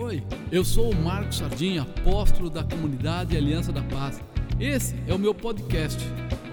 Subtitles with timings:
[0.00, 4.18] Oi, eu sou o Marcos Sardinha, apóstolo da comunidade Aliança da Paz.
[4.58, 6.02] Esse é o meu podcast.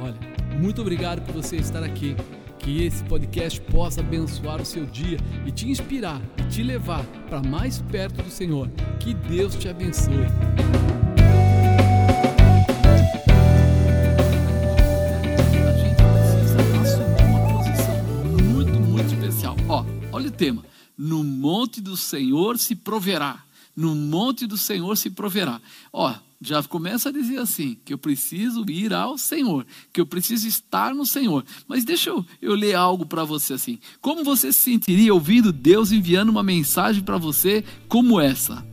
[0.01, 0.17] Olha,
[0.59, 2.13] muito obrigado por você estar aqui.
[2.59, 7.41] Que esse podcast possa abençoar o seu dia e te inspirar e te levar para
[7.41, 8.69] mais perto do Senhor.
[8.99, 10.25] Que Deus te abençoe.
[15.65, 18.03] A gente precisa assumir uma posição
[18.43, 19.55] muito, muito especial.
[19.69, 20.65] Ó, olha o tema.
[20.97, 23.43] No monte do Senhor se proverá.
[23.75, 25.61] No monte do Senhor se proverá.
[25.93, 30.47] Ó, já começa a dizer assim, que eu preciso ir ao Senhor, que eu preciso
[30.47, 31.45] estar no Senhor.
[31.67, 33.79] Mas deixa eu, eu ler algo para você assim.
[34.01, 38.65] Como você se sentiria ouvindo Deus enviando uma mensagem para você como essa?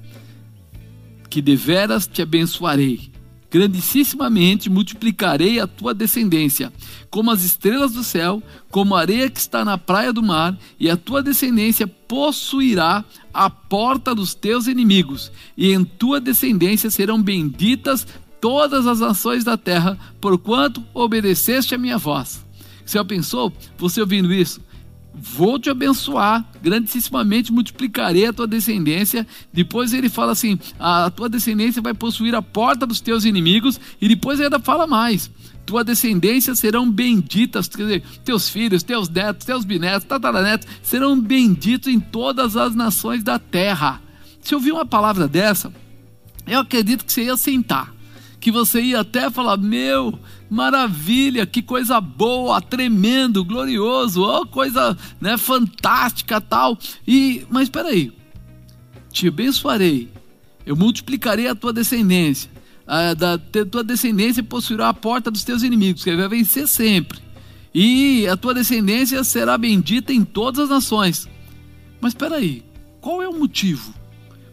[1.28, 3.13] Que deveras te abençoarei
[3.54, 6.72] grandissimamente multiplicarei a tua descendência,
[7.08, 10.90] como as estrelas do céu, como a areia que está na praia do mar, e
[10.90, 18.04] a tua descendência possuirá a porta dos teus inimigos, e em tua descendência serão benditas
[18.40, 22.44] todas as nações da terra, porquanto obedeceste a minha voz.
[22.84, 24.60] Você já pensou, você ouvindo isso?
[25.14, 29.26] Vou te abençoar, grandissimamente multiplicarei a tua descendência.
[29.52, 33.80] Depois ele fala assim: a tua descendência vai possuir a porta dos teus inimigos.
[34.00, 35.30] E depois ainda fala mais:
[35.64, 41.88] tua descendência serão benditas, quer dizer, teus filhos, teus netos, teus bisnetos, tataranetos serão benditos
[41.88, 44.02] em todas as nações da terra.
[44.40, 45.72] Se ouvir uma palavra dessa,
[46.46, 47.94] eu acredito que você ia sentar
[48.44, 55.36] que você ia até falar: Meu, maravilha, que coisa boa, tremendo, glorioso, oh, coisa né,
[55.36, 56.78] fantástica tal.
[57.06, 58.12] E, mas espera aí,
[59.10, 60.10] te abençoarei,
[60.66, 62.50] eu multiplicarei a tua descendência,
[62.86, 63.38] a da
[63.70, 67.18] tua descendência possuirá a porta dos teus inimigos, que vai vencer sempre.
[67.74, 71.28] E a tua descendência será bendita em todas as nações.
[72.00, 72.62] Mas espera aí,
[73.00, 73.92] qual é o motivo?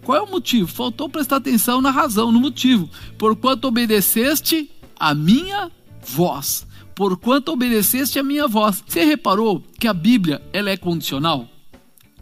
[0.03, 0.67] Qual é o motivo?
[0.67, 2.89] Faltou prestar atenção na razão, no motivo.
[3.17, 5.71] Porquanto obedeceste a minha
[6.05, 6.65] voz.
[6.95, 8.83] Porquanto obedeceste a minha voz.
[8.85, 11.47] Você reparou que a Bíblia ela é condicional?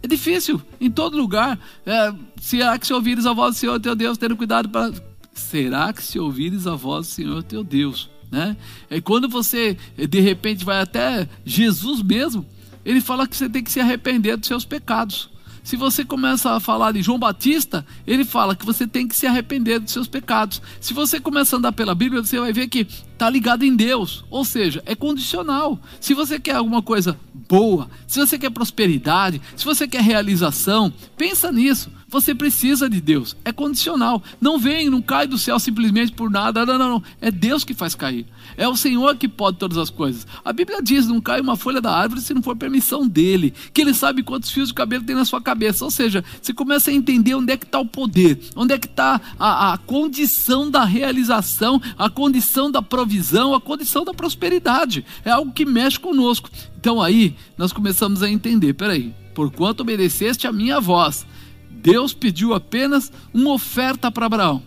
[0.02, 1.58] É difícil, em todo lugar.
[1.84, 4.92] É, será que se ouvires a voz do Senhor teu Deus, tendo cuidado para.
[5.34, 8.08] Será que se ouvires a voz do Senhor teu Deus?
[8.30, 8.56] Né?
[8.90, 12.46] E quando você de repente vai até Jesus mesmo,
[12.84, 15.30] ele fala que você tem que se arrepender dos seus pecados.
[15.62, 19.26] Se você começa a falar de João Batista, ele fala que você tem que se
[19.26, 20.60] arrepender dos seus pecados.
[20.80, 24.24] Se você começa a andar pela Bíblia, você vai ver que está ligado em Deus,
[24.30, 25.78] ou seja, é condicional.
[26.00, 31.52] Se você quer alguma coisa boa, se você quer prosperidade, se você quer realização, pensa
[31.52, 31.90] nisso.
[32.08, 33.36] Você precisa de Deus.
[33.44, 34.20] É condicional.
[34.40, 36.66] Não vem, não cai do céu simplesmente por nada.
[36.66, 37.02] Não, não, não.
[37.20, 38.26] É Deus que faz cair.
[38.60, 40.26] É o Senhor que pode todas as coisas.
[40.44, 43.54] A Bíblia diz: não cai uma folha da árvore se não for permissão dele.
[43.72, 45.82] Que ele sabe quantos fios de cabelo tem na sua cabeça.
[45.82, 48.86] Ou seja, você começa a entender onde é que está o poder, onde é que
[48.86, 55.06] está a, a condição da realização, a condição da provisão, a condição da prosperidade.
[55.24, 56.50] É algo que mexe conosco.
[56.78, 61.26] Então aí nós começamos a entender: peraí, porquanto obedeceste a minha voz
[61.70, 64.62] Deus pediu apenas uma oferta para Abraão.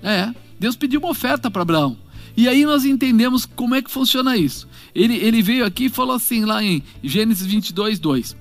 [0.00, 1.96] É, Deus pediu uma oferta para Abraão.
[2.36, 4.68] E aí nós entendemos como é que funciona isso.
[4.94, 8.36] Ele, ele veio aqui e falou assim, lá em Gênesis 22, 2: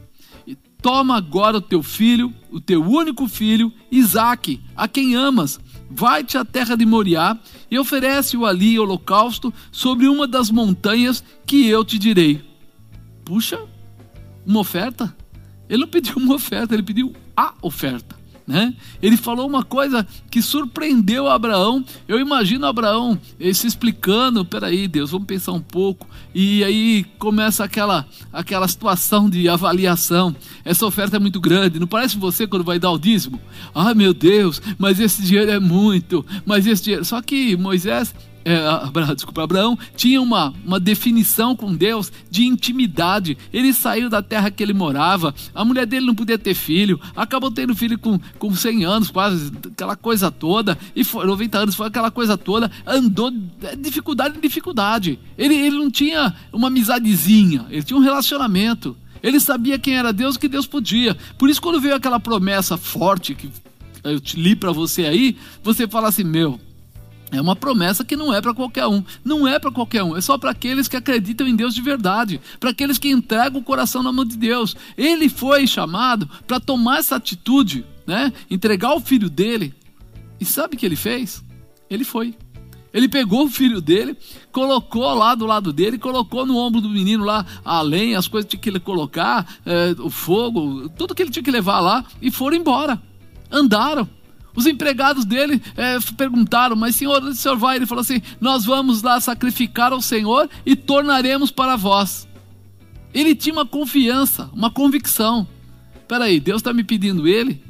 [0.82, 5.60] Toma agora o teu filho, o teu único filho, Isaque, a quem amas,
[5.90, 7.38] vai-te à terra de Moriá
[7.70, 12.42] e oferece-o ali holocausto sobre uma das montanhas que eu te direi.
[13.24, 13.60] Puxa,
[14.46, 15.16] uma oferta?
[15.70, 18.21] Ele não pediu uma oferta, ele pediu a oferta.
[18.52, 18.74] Né?
[19.02, 21.86] Ele falou uma coisa que surpreendeu Abraão.
[22.06, 23.18] Eu imagino Abraão
[23.54, 26.06] se explicando: peraí, Deus, vamos pensar um pouco.
[26.36, 30.36] E aí começa aquela, aquela situação de avaliação.
[30.66, 31.80] Essa oferta é muito grande.
[31.80, 33.40] Não parece você quando vai dar o dízimo?
[33.74, 36.26] Ah, meu Deus, mas esse dinheiro é muito.
[36.46, 37.06] Mas esse dinheiro.
[37.06, 38.14] Só que Moisés
[38.44, 43.38] é, desculpa, Abraão tinha uma, uma definição com Deus de intimidade.
[43.54, 47.52] Ele saiu da terra que ele morava, a mulher dele não podia ter filho, acabou
[47.52, 51.88] tendo filho com, com 100 anos, quase aquela coisa toda, e foi, 90 anos foi
[51.88, 55.20] aquela coisa toda, andou de dificuldade em dificuldade.
[55.38, 58.96] Ele, ele não tinha uma amizadezinha, ele tinha um relacionamento.
[59.24, 61.16] Ele sabia quem era Deus e que Deus podia.
[61.38, 63.52] Por isso, quando veio aquela promessa forte que
[64.04, 66.60] eu li para você aí, você fala assim: Meu,
[67.32, 69.04] é uma promessa que não é para qualquer um.
[69.24, 70.18] Não é para qualquer um.
[70.18, 72.42] É só para aqueles que acreditam em Deus de verdade.
[72.60, 74.76] Para aqueles que entregam o coração na mão de Deus.
[74.98, 78.34] Ele foi chamado para tomar essa atitude, né?
[78.50, 79.74] Entregar o filho dele.
[80.40, 81.42] E sabe o que ele fez?
[81.90, 82.36] Ele foi.
[82.94, 84.18] Ele pegou o filho dele,
[84.52, 88.46] colocou lá do lado dele, colocou no ombro do menino lá a lenha, as coisas
[88.46, 92.04] que tinha que ele colocar, é, o fogo, tudo que ele tinha que levar lá,
[92.22, 93.02] e foram embora.
[93.50, 94.10] Andaram
[94.56, 97.78] Os empregados dele é, perguntaram, mas senhor, onde o senhor vai?
[97.78, 102.28] Ele falou assim: Nós vamos lá sacrificar ao Senhor e tornaremos para vós.
[103.14, 105.48] Ele tinha uma confiança, uma convicção.
[106.08, 107.62] Peraí, Deus está me pedindo ele?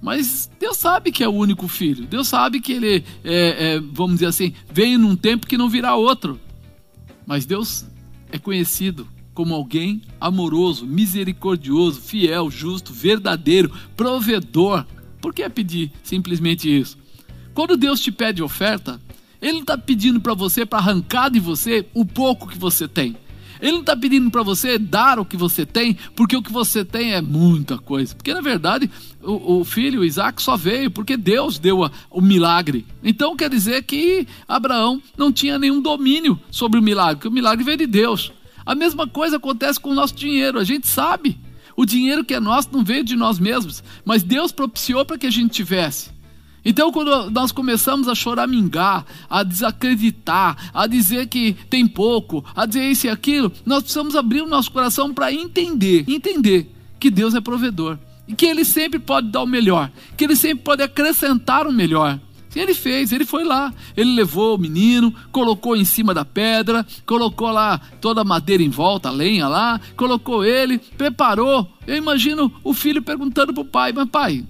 [0.00, 2.06] Mas Deus sabe que é o único filho.
[2.06, 5.96] Deus sabe que ele, é, é, vamos dizer assim, veio num tempo que não virá
[5.96, 6.40] outro.
[7.26, 7.84] Mas Deus
[8.30, 14.84] é conhecido como alguém amoroso, misericordioso, fiel, justo, verdadeiro, provedor.
[15.20, 16.96] Por que pedir simplesmente isso?
[17.54, 19.00] Quando Deus te pede oferta,
[19.40, 23.16] Ele não está pedindo para você para arrancar de você o pouco que você tem.
[23.60, 26.84] Ele não está pedindo para você dar o que você tem, porque o que você
[26.84, 28.14] tem é muita coisa.
[28.14, 32.86] Porque na verdade o, o filho, Isaac, só veio porque Deus deu a, o milagre.
[33.02, 37.64] Então quer dizer que Abraão não tinha nenhum domínio sobre o milagre, porque o milagre
[37.64, 38.32] veio de Deus.
[38.64, 41.38] A mesma coisa acontece com o nosso dinheiro, a gente sabe.
[41.78, 45.28] O dinheiro que é nosso não veio de nós mesmos, mas Deus propiciou para que
[45.28, 46.10] a gente tivesse.
[46.64, 52.90] Então, quando nós começamos a choramingar, a desacreditar, a dizer que tem pouco, a dizer
[52.90, 57.40] isso e aquilo, nós precisamos abrir o nosso coração para entender, entender que Deus é
[57.40, 57.96] provedor
[58.26, 62.18] e que Ele sempre pode dar o melhor, que Ele sempre pode acrescentar o melhor.
[62.58, 67.52] Ele fez, ele foi lá, ele levou o menino, colocou em cima da pedra, colocou
[67.52, 71.70] lá toda a madeira em volta, a lenha lá, colocou ele, preparou.
[71.86, 74.44] Eu imagino o filho perguntando para o pai: Mas pai,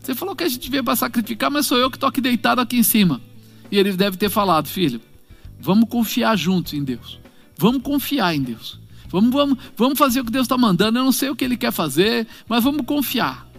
[0.00, 2.60] você falou que a gente veio para sacrificar, mas sou eu que estou aqui deitado
[2.60, 3.20] aqui em cima.
[3.68, 5.00] E ele deve ter falado, filho,
[5.58, 7.18] vamos confiar juntos em Deus.
[7.58, 8.78] Vamos confiar em Deus.
[9.08, 11.00] Vamos, vamos, vamos fazer o que Deus está mandando.
[11.00, 13.50] Eu não sei o que Ele quer fazer, mas vamos confiar.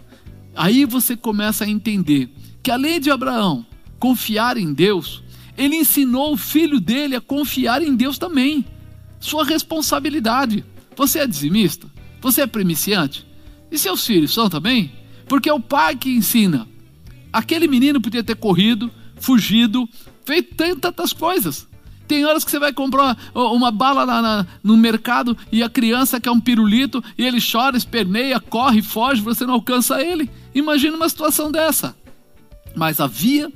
[0.56, 2.30] Aí você começa a entender
[2.62, 3.66] que além de Abraão
[4.02, 5.22] confiar em Deus,
[5.56, 8.64] ele ensinou o filho dele a confiar em Deus também.
[9.20, 10.64] Sua responsabilidade.
[10.96, 11.86] Você é dizimista?
[12.20, 13.24] Você é primiciante?
[13.70, 14.90] E seus filhos são também?
[15.28, 16.66] Porque é o pai que ensina.
[17.32, 18.90] Aquele menino podia ter corrido,
[19.20, 19.88] fugido,
[20.24, 21.68] feito tantas coisas.
[22.08, 26.20] Tem horas que você vai comprar uma bala na, na, no mercado e a criança
[26.20, 30.28] quer um pirulito e ele chora, esperneia, corre, foge, você não alcança ele.
[30.52, 31.94] Imagina uma situação dessa.
[32.74, 33.52] Mas havia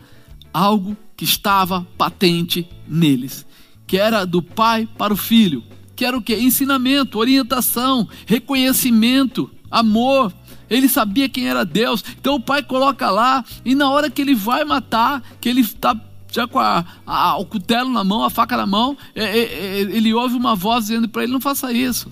[0.57, 3.45] algo que estava patente neles,
[3.87, 5.63] que era do pai para o filho,
[5.95, 6.35] que era o que?
[6.35, 10.33] Ensinamento, orientação, reconhecimento, amor,
[10.71, 12.03] ele sabia quem era Deus.
[12.19, 15.95] Então o pai coloca lá, e na hora que ele vai matar, que ele está
[16.33, 19.81] já com a, a, o cutelo na mão, a faca na mão, é, é, é,
[19.81, 22.11] ele ouve uma voz dizendo para ele: não faça isso.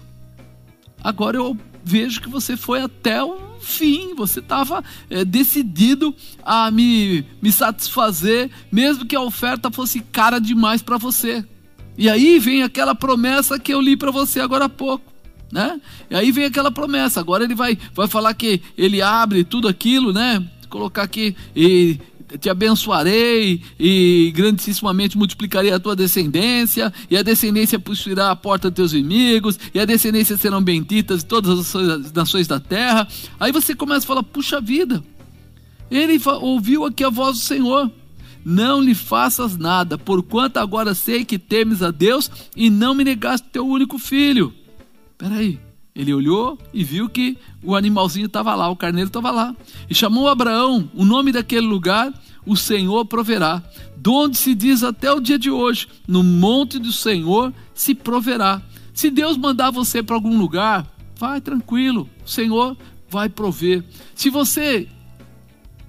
[1.03, 7.25] Agora eu vejo que você foi até o fim, você estava é, decidido a me,
[7.43, 11.45] me satisfazer, mesmo que a oferta fosse cara demais para você.
[11.97, 15.15] E aí vem aquela promessa que eu li para você agora há pouco
[15.55, 15.81] né?
[16.11, 17.21] E aí vem aquela promessa.
[17.21, 20.45] Agora ele vai, vai falar que ele abre tudo aquilo, né?
[20.69, 22.01] Colocar aqui e
[22.39, 28.77] te abençoarei e grandissimamente multiplicarei a tua descendência, e a descendência possuirá a porta dos
[28.77, 33.07] teus inimigos, e a descendência serão benditas todas as nações da terra.
[33.39, 35.03] Aí você começa a falar: puxa vida,
[35.91, 37.91] ele ouviu aqui a voz do Senhor.
[38.45, 43.49] Não lhe faças nada, porquanto agora sei que temes a Deus e não me negaste
[43.51, 44.53] teu único filho.
[45.17, 45.64] Peraí.
[45.95, 49.55] Ele olhou e viu que o animalzinho estava lá, o carneiro estava lá.
[49.89, 52.13] E chamou Abraão, o nome daquele lugar,
[52.45, 53.63] o Senhor proverá.
[53.97, 58.61] Donde se diz até o dia de hoje, no monte do Senhor se proverá.
[58.93, 60.85] Se Deus mandar você para algum lugar,
[61.17, 62.77] vai tranquilo, o Senhor
[63.09, 63.85] vai prover.
[64.17, 64.89] Se você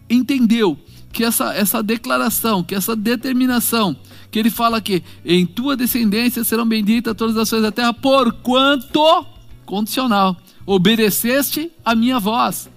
[0.08, 0.78] entendeu
[1.12, 3.96] que essa, essa declaração, que essa determinação,
[4.30, 9.26] que ele fala que em tua descendência serão benditas todas as nações da terra, porquanto,
[9.66, 12.70] condicional, obedeceste a minha voz.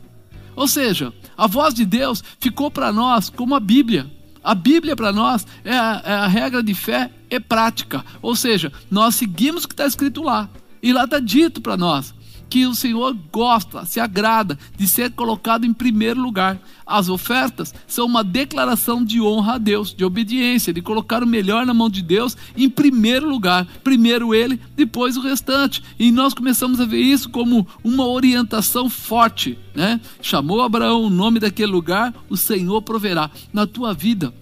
[0.57, 4.11] Ou seja, a voz de Deus ficou para nós como a Bíblia.
[4.42, 8.04] A Bíblia para nós é a, é a regra de fé e prática.
[8.21, 10.49] Ou seja, nós seguimos o que está escrito lá.
[10.83, 12.14] E lá está dito para nós
[12.49, 16.59] que o Senhor gosta, se agrada de ser colocado em primeiro lugar.
[16.87, 21.67] As ofertas são uma declaração de honra a Deus, de obediência, de colocar o melhor
[21.67, 23.67] na mão de Deus em primeiro lugar.
[23.85, 25.83] Primeiro ele, depois o restante.
[25.99, 30.00] E nós começamos a ver isso como uma orientação forte, né?
[30.23, 34.33] Chamou Abraão o nome daquele lugar, o Senhor proverá na tua vida.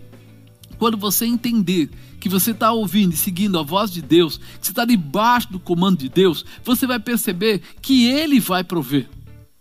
[0.78, 1.90] Quando você entender
[2.26, 5.60] que você está ouvindo e seguindo a voz de Deus, que você está debaixo do
[5.60, 9.08] comando de Deus, você vai perceber que Ele vai prover.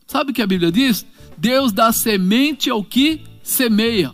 [0.08, 1.06] Sabe o que a Bíblia diz?
[1.38, 4.12] Deus dá semente ao que semeia.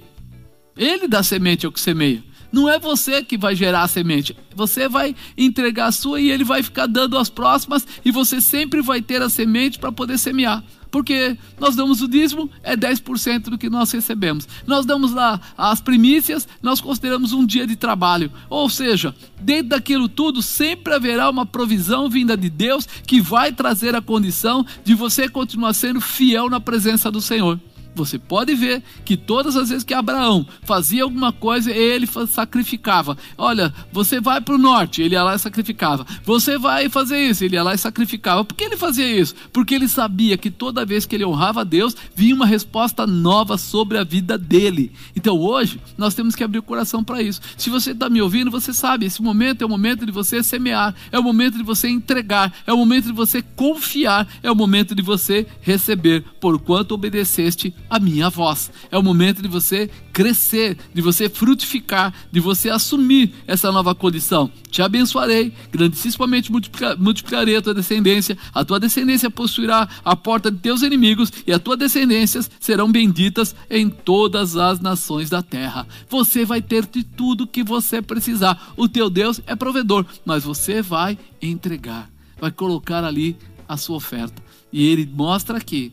[0.75, 2.21] Ele dá semente ao que semeia.
[2.51, 4.35] Não é você que vai gerar a semente.
[4.53, 8.81] Você vai entregar a sua e ele vai ficar dando as próximas e você sempre
[8.81, 10.61] vai ter a semente para poder semear.
[10.91, 14.47] Porque nós damos o dízimo, é 10% do que nós recebemos.
[14.67, 18.31] Nós damos lá as primícias, nós consideramos um dia de trabalho.
[18.49, 23.95] Ou seja, dentro daquilo tudo, sempre haverá uma provisão vinda de Deus que vai trazer
[23.95, 27.59] a condição de você continuar sendo fiel na presença do Senhor.
[27.93, 33.17] Você pode ver que todas as vezes que Abraão fazia alguma coisa, ele sacrificava.
[33.37, 36.05] Olha, você vai para o norte, ele ia lá e sacrificava.
[36.23, 38.45] Você vai fazer isso, ele ia lá e sacrificava.
[38.45, 39.35] Por que ele fazia isso?
[39.51, 43.57] Porque ele sabia que toda vez que ele honrava a Deus, vinha uma resposta nova
[43.57, 44.91] sobre a vida dele.
[45.15, 47.41] Então hoje, nós temos que abrir o coração para isso.
[47.57, 50.95] Se você está me ouvindo, você sabe, esse momento é o momento de você semear,
[51.11, 54.95] é o momento de você entregar, é o momento de você confiar, é o momento
[54.95, 58.71] de você receber, porquanto obedeceste a minha voz.
[58.89, 64.49] É o momento de você crescer, de você frutificar, de você assumir essa nova condição.
[64.69, 70.57] Te abençoarei, grandissimamente multiplica, multiplicarei a tua descendência, a tua descendência possuirá a porta de
[70.59, 75.85] teus inimigos, e as tuas descendências serão benditas em todas as nações da terra.
[76.09, 78.71] Você vai ter de tudo que você precisar.
[78.77, 83.35] O teu Deus é provedor, mas você vai entregar, vai colocar ali
[83.67, 84.41] a sua oferta.
[84.71, 85.91] E ele mostra aqui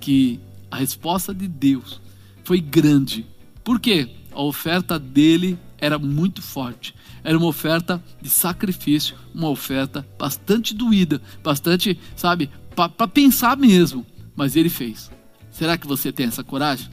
[0.00, 0.40] que
[0.74, 2.00] a resposta de Deus
[2.42, 3.24] foi grande.
[3.62, 4.10] Por quê?
[4.32, 6.92] A oferta dele era muito forte.
[7.22, 14.04] Era uma oferta de sacrifício, uma oferta bastante doída, bastante, sabe, para pensar mesmo.
[14.34, 15.12] Mas ele fez.
[15.52, 16.90] Será que você tem essa coragem?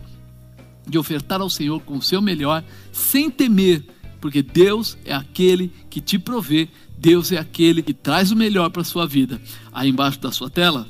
[0.87, 3.83] De ofertar ao Senhor com o seu melhor, sem temer,
[4.19, 8.83] porque Deus é aquele que te provê, Deus é aquele que traz o melhor para
[8.83, 9.41] a sua vida.
[9.73, 10.87] Aí embaixo da sua tela,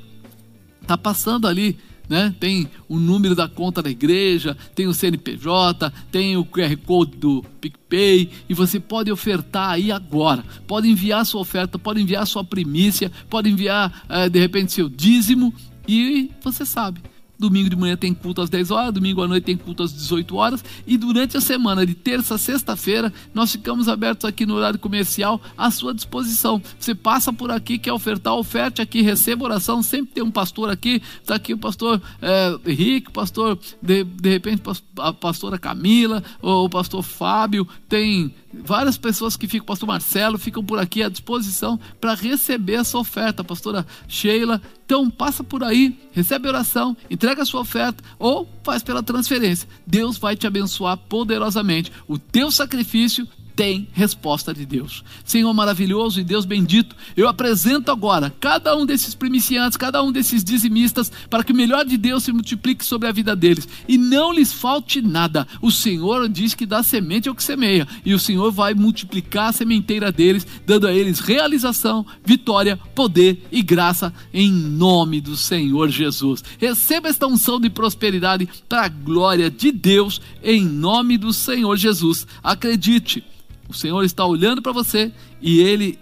[0.82, 1.80] está passando ali
[2.10, 2.34] né?
[2.40, 7.44] Tem o número da conta da igreja, tem o CNPJ, tem o QR Code do
[7.60, 10.44] PicPay e você pode ofertar aí agora.
[10.68, 15.54] Pode enviar sua oferta, pode enviar sua primícia, pode enviar é, de repente seu dízimo
[15.88, 17.02] e você sabe,
[17.42, 20.36] Domingo de manhã tem culto às 10 horas, domingo à noite tem culto às 18
[20.36, 20.64] horas.
[20.86, 25.42] E durante a semana, de terça a sexta-feira, nós ficamos abertos aqui no horário comercial
[25.58, 26.62] à sua disposição.
[26.80, 29.82] Você passa por aqui, quer ofertar, oferte aqui, receba oração.
[29.82, 32.60] Sempre tem um pastor aqui, está aqui o pastor é,
[33.08, 34.62] o pastor, de, de repente,
[35.00, 40.64] a pastora Camila, ou o pastor Fábio, tem várias pessoas que ficam, pastor Marcelo, ficam
[40.64, 44.62] por aqui à disposição para receber essa oferta, pastora Sheila.
[44.92, 49.66] Então, passa por aí, recebe oração, entrega a sua oferta ou faz pela transferência.
[49.88, 51.94] Deus vai te abençoar poderosamente.
[52.10, 55.04] O teu sacrifício tem resposta de Deus.
[55.24, 60.44] Senhor maravilhoso e Deus bendito, eu apresento agora cada um desses primiciantes, cada um desses
[60.44, 64.34] dizimistas, para que o melhor de Deus se multiplique sobre a vida deles e não
[64.34, 65.48] lhes falte nada.
[65.62, 69.54] O Senhor diz que dá semente ao que semeia, e o Senhor vai multiplicar a
[69.54, 76.44] sementeira deles, dando a eles realização, vitória, poder e graça em nome do Senhor Jesus.
[76.58, 82.26] Receba esta unção de prosperidade para a glória de Deus em nome do Senhor Jesus.
[82.44, 83.24] Acredite
[83.72, 85.12] o Senhor está olhando para você
[85.42, 85.98] e ele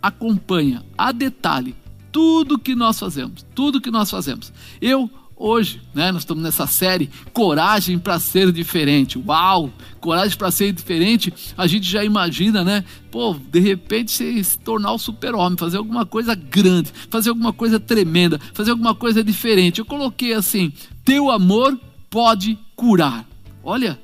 [0.00, 1.74] acompanha a detalhe
[2.10, 4.52] tudo que nós fazemos, tudo que nós fazemos.
[4.80, 9.18] Eu hoje, né, nós estamos nessa série Coragem para ser diferente.
[9.18, 9.70] Uau!
[10.00, 11.32] Coragem para ser diferente.
[11.56, 12.84] A gente já imagina, né?
[13.10, 17.80] Pô, de repente se, se tornar o super-homem, fazer alguma coisa grande, fazer alguma coisa
[17.80, 19.78] tremenda, fazer alguma coisa diferente.
[19.78, 20.72] Eu coloquei assim:
[21.04, 21.78] teu amor
[22.08, 23.26] pode curar.
[23.64, 23.98] Olha,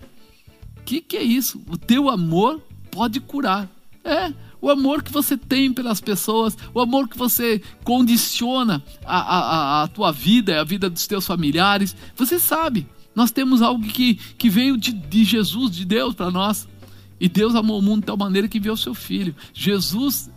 [0.78, 1.60] o que, que é isso?
[1.68, 2.62] O teu amor
[2.98, 3.70] pode curar.
[4.02, 9.82] É, o amor que você tem pelas pessoas, o amor que você condiciona a, a,
[9.84, 11.94] a tua vida, a vida dos teus familiares.
[12.16, 16.66] Você sabe, nós temos algo que, que veio de, de Jesus, de Deus para nós.
[17.20, 19.32] E Deus amou o mundo de tal maneira que enviou o seu filho.
[19.54, 20.28] Jesus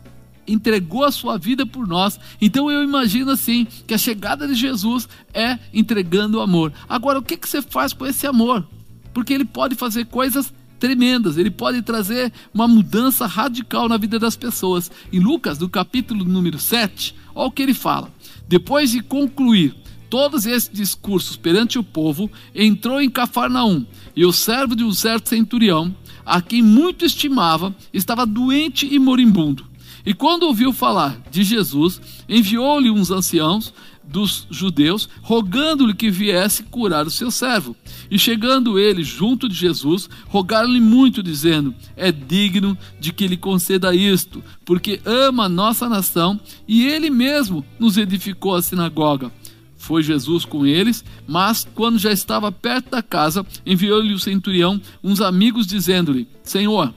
[0.48, 2.20] entregou a sua vida por nós.
[2.40, 6.72] Então eu imagino assim que a chegada de Jesus é entregando o amor.
[6.88, 8.68] Agora, o que, que você faz com esse amor?
[9.12, 11.38] Porque ele pode fazer coisas tremendas.
[11.38, 14.92] Ele pode trazer uma mudança radical na vida das pessoas.
[15.14, 18.12] Em Lucas, no capítulo número 7, olha o que ele fala.
[18.50, 19.76] Depois de concluir
[20.10, 25.30] todos esses discursos perante o povo, entrou em Cafarnaum, e o servo de um certo
[25.30, 25.96] centurião,
[26.26, 29.66] a quem muito estimava, estava doente e moribundo.
[30.06, 33.74] E quando ouviu falar de Jesus, enviou-lhe uns anciãos
[34.12, 37.76] dos judeus, rogando-lhe que viesse curar o seu servo.
[38.10, 43.96] E chegando ele junto de Jesus, rogaram-lhe muito, dizendo: É digno de que lhe conceda
[43.96, 49.32] isto, porque ama a nossa nação e ele mesmo nos edificou a sinagoga.
[49.78, 55.22] Foi Jesus com eles, mas quando já estava perto da casa, enviou-lhe o centurião uns
[55.22, 56.94] amigos, dizendo-lhe: Senhor,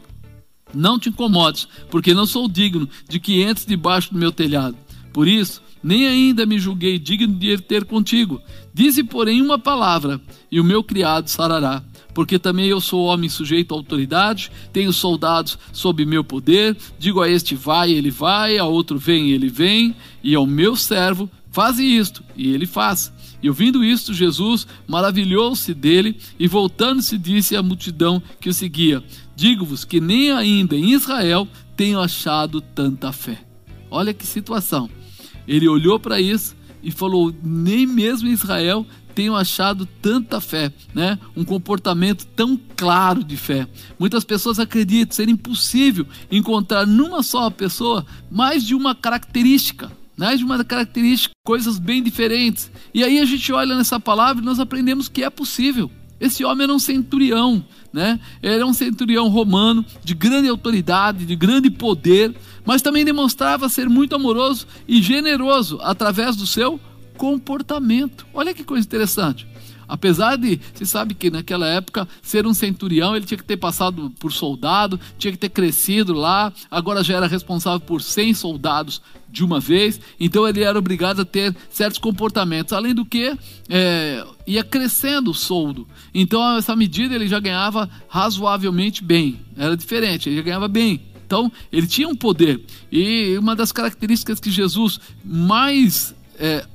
[0.75, 4.77] não te incomodes, porque não sou digno de que entres debaixo do meu telhado.
[5.13, 8.41] Por isso, nem ainda me julguei digno de ter contigo.
[8.73, 10.19] Dize, porém, uma palavra,
[10.51, 11.83] e o meu criado sarará.
[12.15, 17.29] Porque também eu sou homem sujeito à autoridade, tenho soldados sob meu poder, digo a
[17.29, 22.25] este vai, ele vai, a outro vem, ele vem, e ao meu servo faze isto,
[22.35, 23.13] e ele faz.
[23.43, 29.05] E ouvindo isto, Jesus maravilhou-se dele e voltando-se disse à multidão que o seguia:
[29.37, 33.39] Digo-vos que nem ainda em Israel tenho achado tanta fé.
[33.91, 34.89] Olha que situação.
[35.47, 41.19] Ele olhou para isso e falou: Nem mesmo em Israel tenho achado tanta fé, né?
[41.37, 43.69] Um comportamento tão claro de fé.
[43.99, 50.45] Muitas pessoas acreditam ser impossível encontrar numa só pessoa mais de uma característica né, de
[50.45, 52.71] uma característica, coisas bem diferentes.
[52.93, 55.91] E aí a gente olha nessa palavra e nós aprendemos que é possível.
[56.21, 58.19] Esse homem era um centurião, né?
[58.43, 62.35] Ele era um centurião romano de grande autoridade, de grande poder,
[62.65, 66.81] mas também demonstrava ser muito amoroso e generoso através do seu
[67.17, 68.27] comportamento.
[68.35, 69.47] Olha que coisa interessante.
[69.95, 74.13] Apesar de, você sabe que naquela época, ser um centurião, ele tinha que ter passado
[74.19, 79.45] por soldado, tinha que ter crescido lá, agora já era responsável por 100 soldados de
[79.45, 82.73] uma vez, então ele era obrigado a ter certos comportamentos.
[82.73, 85.87] Além do que, é, ia crescendo o soldo.
[86.13, 91.03] Então, essa medida ele já ganhava razoavelmente bem, era diferente, ele já ganhava bem.
[91.25, 92.61] Então, ele tinha um poder.
[92.91, 96.67] E uma das características que Jesus mais é,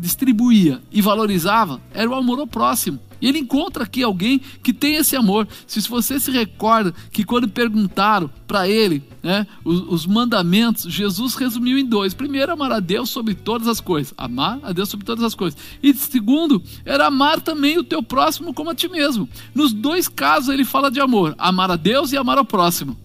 [0.00, 2.98] distribuía e valorizava era o amor ao próximo.
[3.20, 5.46] E ele encontra aqui alguém que tem esse amor.
[5.66, 11.78] Se você se recorda que quando perguntaram para ele né, os, os, mandamentos, Jesus resumiu
[11.78, 12.14] em dois.
[12.14, 14.14] Primeiro, amar a Deus sobre todas as coisas.
[14.16, 15.60] Amar a Deus sobre todas as coisas.
[15.82, 19.28] E segundo, era amar também o teu próximo como a ti mesmo.
[19.54, 22.96] Nos dois casos ele fala de amor: amar a Deus e amar ao próximo.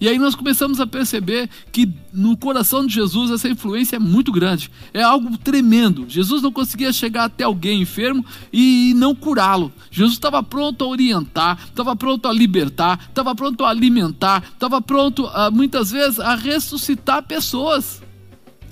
[0.00, 4.32] E aí nós começamos a perceber que no coração de Jesus essa influência é muito
[4.32, 6.06] grande, é algo tremendo.
[6.08, 9.70] Jesus não conseguia chegar até alguém enfermo e não curá-lo.
[9.90, 15.26] Jesus estava pronto a orientar, estava pronto a libertar, estava pronto a alimentar, estava pronto
[15.26, 18.02] a, muitas vezes a ressuscitar pessoas.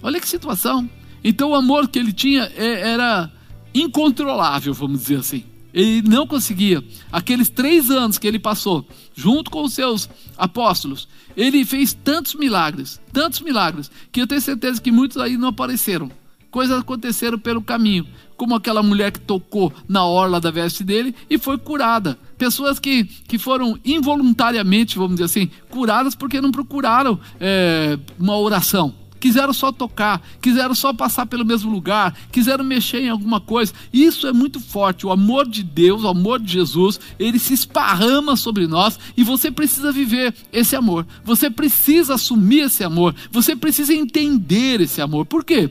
[0.02, 0.88] Olha que situação.
[1.22, 3.30] Então o amor que ele tinha é, era
[3.74, 5.44] incontrolável, vamos dizer assim.
[5.72, 6.82] Ele não conseguia.
[7.12, 13.00] Aqueles três anos que ele passou, junto com os seus apóstolos, ele fez tantos milagres,
[13.12, 16.10] tantos milagres, que eu tenho certeza que muitos aí não apareceram.
[16.50, 21.36] Coisas aconteceram pelo caminho, como aquela mulher que tocou na orla da veste dele e
[21.36, 22.18] foi curada.
[22.38, 28.94] Pessoas que, que foram involuntariamente, vamos dizer assim, curadas porque não procuraram é, uma oração
[29.18, 33.72] quiseram só tocar, quiseram só passar pelo mesmo lugar, quiseram mexer em alguma coisa.
[33.92, 35.06] Isso é muito forte.
[35.06, 39.50] O amor de Deus, o amor de Jesus, ele se esparrama sobre nós e você
[39.50, 41.06] precisa viver esse amor.
[41.24, 43.14] Você precisa assumir esse amor.
[43.30, 45.26] Você precisa entender esse amor.
[45.26, 45.70] Por quê?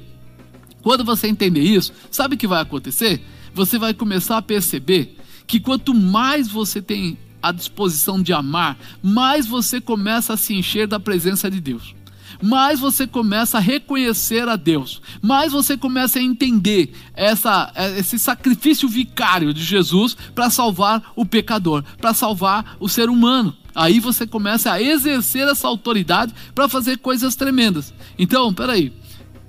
[0.82, 3.22] Quando você entender isso, sabe o que vai acontecer?
[3.54, 9.48] Você vai começar a perceber que quanto mais você tem a disposição de amar, mais
[9.48, 11.97] você começa a se encher da presença de Deus
[12.42, 18.88] mais você começa a reconhecer a Deus, mais você começa a entender essa, esse sacrifício
[18.88, 23.56] vicário de Jesus para salvar o pecador, para salvar o ser humano.
[23.74, 27.94] Aí você começa a exercer essa autoridade para fazer coisas tremendas.
[28.18, 28.92] Então, peraí,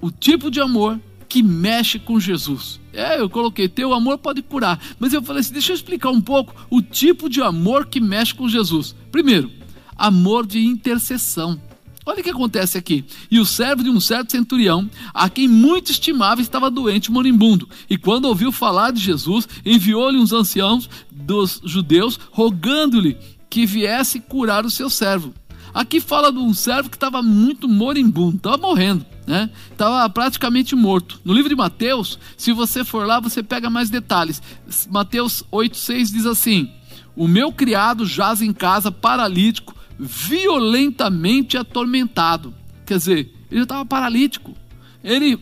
[0.01, 2.81] o tipo de amor que mexe com Jesus.
[2.93, 4.81] É, eu coloquei, teu amor pode curar.
[4.99, 8.35] Mas eu falei assim, deixa eu explicar um pouco o tipo de amor que mexe
[8.35, 8.95] com Jesus.
[9.13, 9.51] Primeiro,
[9.97, 11.61] amor de intercessão.
[12.09, 13.05] Olha o que acontece aqui.
[13.31, 17.69] E o servo de um certo centurião, a quem muito estimava, estava doente, moribundo.
[17.89, 23.19] E quando ouviu falar de Jesus, enviou-lhe uns anciãos dos judeus, rogando-lhe
[23.51, 25.35] que viesse curar o seu servo.
[25.75, 29.51] Aqui fala de um servo que estava muito moribundo, estava morrendo, né?
[29.71, 31.21] Estava praticamente morto.
[31.23, 34.41] No livro de Mateus, se você for lá, você pega mais detalhes.
[34.89, 36.71] Mateus 8,6 diz assim:
[37.15, 42.55] O meu criado jaz em casa, paralítico, violentamente atormentado.
[42.87, 44.55] Quer dizer, ele estava paralítico.
[45.03, 45.39] Ele,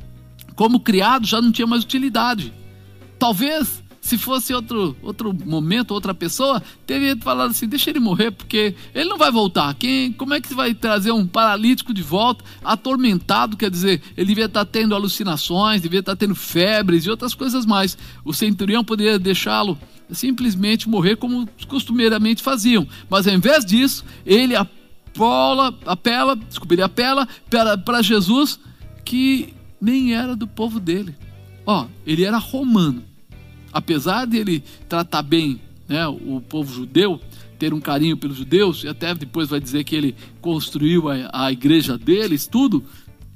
[0.56, 2.52] como criado, já não tinha mais utilidade.
[3.18, 8.74] Talvez, se fosse outro, outro momento, outra pessoa, teria falado assim: deixa ele morrer, porque
[8.94, 9.74] ele não vai voltar.
[9.74, 13.56] Quem, como é que vai trazer um paralítico de volta, atormentado?
[13.56, 17.98] Quer dizer, ele devia estar tendo alucinações, devia estar tendo febres e outras coisas mais.
[18.24, 19.78] O centurião poderia deixá-lo
[20.10, 22.88] simplesmente morrer como costumeiramente faziam.
[23.10, 27.28] Mas ao invés disso, ele apela, apela, desculpa, ele apela
[27.84, 28.58] para Jesus
[29.04, 31.14] que nem era do povo dele.
[31.66, 33.07] Ó, ele era romano.
[33.78, 37.20] Apesar de ele tratar bem né, o povo judeu,
[37.60, 41.52] ter um carinho pelos judeus, e até depois vai dizer que ele construiu a, a
[41.52, 42.84] igreja deles, tudo,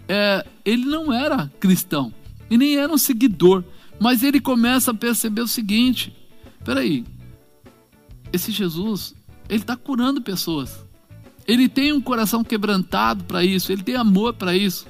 [0.09, 2.13] é, ele não era cristão
[2.51, 3.63] e nem era um seguidor,
[4.01, 6.13] mas ele começa a perceber o seguinte:
[6.65, 7.05] peraí,
[8.33, 9.15] esse Jesus,
[9.49, 10.85] ele está curando pessoas.
[11.47, 14.89] Ele tem um coração quebrantado para isso, ele tem amor para isso.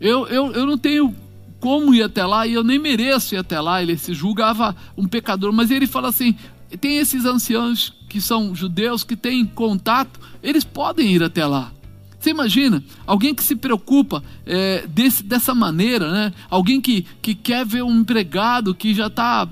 [0.00, 1.14] Eu, eu, eu não tenho
[1.60, 3.82] como ir até lá e eu nem mereço ir até lá.
[3.82, 6.34] Ele se julgava um pecador, mas ele fala assim:
[6.80, 11.70] tem esses anciãos que são judeus que têm contato, eles podem ir até lá.
[12.18, 16.32] Você imagina alguém que se preocupa é, desse, dessa maneira, né?
[16.50, 19.48] Alguém que, que quer ver um empregado que já está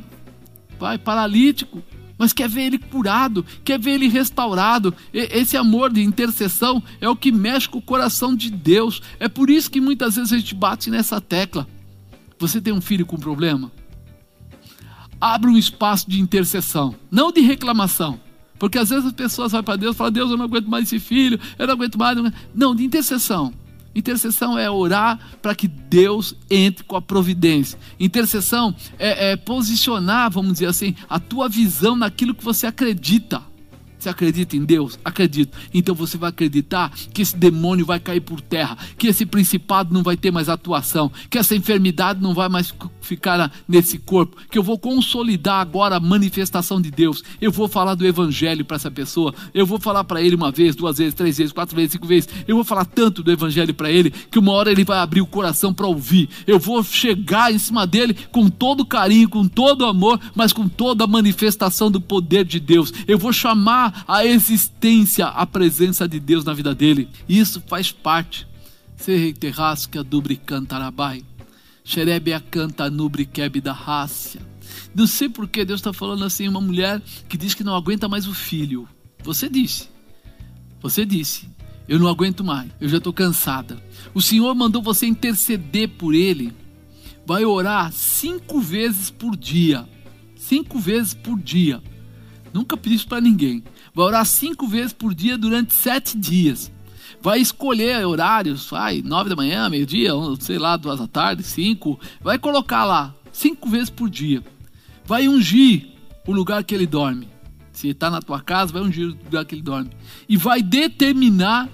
[1.02, 1.82] paralítico
[2.18, 4.92] mas quer ver ele curado, quer ver ele restaurado.
[5.14, 9.00] Esse amor de intercessão é o que mexe com o coração de Deus.
[9.20, 11.66] É por isso que muitas vezes a gente bate nessa tecla.
[12.38, 13.70] Você tem um filho com problema?
[15.20, 18.20] Abra um espaço de intercessão, não de reclamação.
[18.58, 20.84] Porque às vezes as pessoas vão para Deus e falam: Deus, eu não aguento mais
[20.84, 22.16] esse filho, eu não aguento mais.
[22.54, 23.52] Não, de intercessão.
[23.94, 27.78] Intercessão é orar para que Deus entre com a providência.
[27.98, 33.42] Intercessão é, é, posicionar, vamos dizer assim, a tua visão naquilo que você acredita.
[33.98, 34.98] Você acredita em Deus?
[35.04, 35.56] Acredito.
[35.74, 40.02] Então você vai acreditar que esse demônio vai cair por terra, que esse principado não
[40.02, 44.62] vai ter mais atuação, que essa enfermidade não vai mais ficar nesse corpo, que eu
[44.62, 47.22] vou consolidar agora a manifestação de Deus.
[47.40, 49.34] Eu vou falar do evangelho para essa pessoa.
[49.52, 52.28] Eu vou falar para ele uma vez, duas vezes, três vezes, quatro vezes, cinco vezes.
[52.46, 55.26] Eu vou falar tanto do evangelho para ele que uma hora ele vai abrir o
[55.26, 56.28] coração para ouvir.
[56.46, 61.04] Eu vou chegar em cima dele com todo carinho, com todo amor, mas com toda
[61.04, 62.92] a manifestação do poder de Deus.
[63.06, 67.08] Eu vou chamar a existência, a presença de Deus na vida dele.
[67.28, 68.46] Isso faz parte.
[68.96, 71.24] Se terrasca dubre cantarabai.
[71.84, 73.28] Xerebe a canta nubre
[73.62, 74.38] da raça.
[74.94, 78.08] Não sei por que Deus está falando assim, uma mulher que diz que não aguenta
[78.08, 78.88] mais o filho.
[79.22, 79.88] Você disse.
[80.80, 81.48] Você disse.
[81.88, 82.70] Eu não aguento mais.
[82.80, 83.82] Eu já estou cansada.
[84.12, 86.52] O Senhor mandou você interceder por ele.
[87.24, 89.88] Vai orar cinco vezes por dia.
[90.36, 91.82] Cinco vezes por dia.
[92.52, 93.62] Nunca pedi isso para ninguém.
[93.98, 96.70] Vai orar cinco vezes por dia durante sete dias.
[97.20, 101.98] Vai escolher horários, vai, nove da manhã, meio-dia, sei lá, duas da tarde, cinco.
[102.20, 104.40] Vai colocar lá, cinco vezes por dia.
[105.04, 105.88] Vai ungir
[106.24, 107.26] o lugar que ele dorme.
[107.72, 109.90] Se está na tua casa, vai ungir o lugar que ele dorme.
[110.28, 111.68] E vai determinar,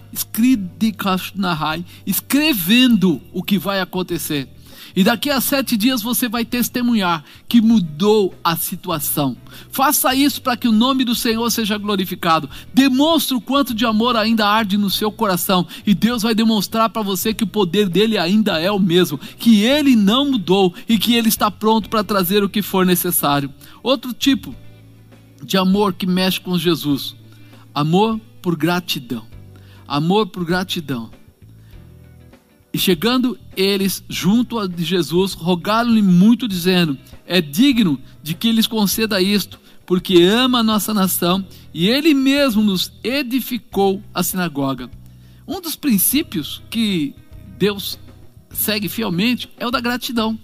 [2.07, 4.49] escrevendo o que vai acontecer.
[4.97, 9.37] E daqui a sete dias você vai testemunhar que mudou a situação.
[9.71, 12.49] Faça isso para que o nome do Senhor seja glorificado.
[12.73, 15.67] Demonstre o quanto de amor ainda arde no seu coração.
[15.85, 19.19] E Deus vai demonstrar para você que o poder dele ainda é o mesmo.
[19.19, 23.53] Que ele não mudou e que ele está pronto para trazer o que for necessário.
[23.83, 24.55] Outro tipo
[25.43, 27.17] de amor que mexe com Jesus:
[27.75, 29.25] amor por gratidão.
[29.87, 31.11] Amor por gratidão.
[32.75, 39.23] E chegando eles junto a Jesus, rogaram-lhe muito, dizendo: É digno de que lhes conceda
[39.23, 44.91] isto, porque ama a nossa nação e ele mesmo nos edificou a sinagoga.
[45.47, 47.15] Um dos princípios que
[47.57, 47.97] Deus
[48.51, 50.37] segue fielmente é o da gratidão.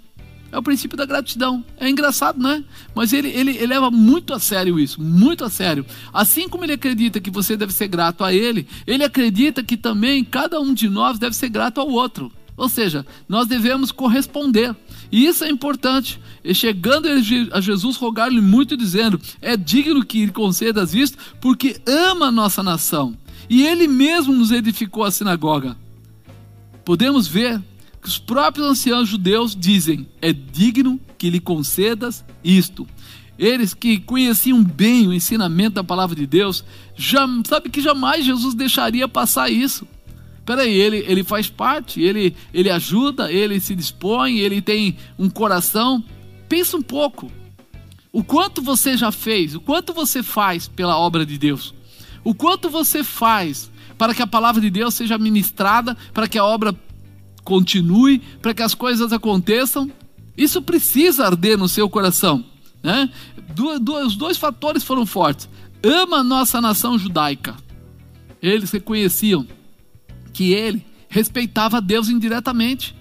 [0.52, 1.64] É o princípio da gratidão.
[1.78, 2.64] É engraçado, né?
[2.94, 5.86] Mas ele, ele, ele, leva muito a sério isso, muito a sério.
[6.12, 10.24] Assim como ele acredita que você deve ser grato a ele, ele acredita que também
[10.24, 12.32] cada um de nós deve ser grato ao outro.
[12.56, 14.76] Ou seja, nós devemos corresponder.
[15.10, 16.20] E isso é importante.
[16.44, 17.08] E chegando
[17.52, 22.62] a Jesus, rogar-lhe muito, dizendo: É digno que lhe concedas isto, porque ama a nossa
[22.62, 23.16] nação.
[23.48, 25.76] E ele mesmo nos edificou a sinagoga.
[26.84, 27.62] Podemos ver
[28.00, 32.86] que os próprios anciãos judeus dizem: é digno que lhe concedas isto.
[33.38, 36.62] Eles que conheciam bem o ensinamento da palavra de Deus,
[36.94, 39.86] já, sabe que jamais Jesus deixaria passar isso.
[40.44, 46.04] Peraí, ele, ele faz parte, ele, ele ajuda, ele se dispõe, ele tem um coração.
[46.48, 47.30] Pensa um pouco.
[48.12, 51.72] O quanto você já fez, o quanto você faz pela obra de Deus,
[52.24, 56.44] o quanto você faz para que a palavra de Deus seja ministrada, para que a
[56.44, 56.74] obra
[57.44, 59.90] continue, para que as coisas aconteçam.
[60.36, 62.44] Isso precisa arder no seu coração.
[62.82, 63.10] Né?
[64.06, 65.48] os dois fatores foram fortes.
[65.82, 67.56] Ama a nossa nação judaica.
[68.42, 69.46] Eles reconheciam
[70.32, 72.94] que ele respeitava Deus indiretamente.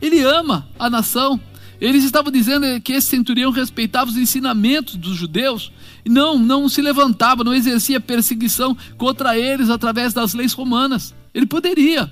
[0.00, 1.40] Ele ama a nação.
[1.80, 5.72] Eles estavam dizendo que esse centurião respeitava os ensinamentos dos judeus
[6.06, 11.14] não, não se levantava, não exercia perseguição contra eles através das leis romanas.
[11.34, 12.10] Ele poderia,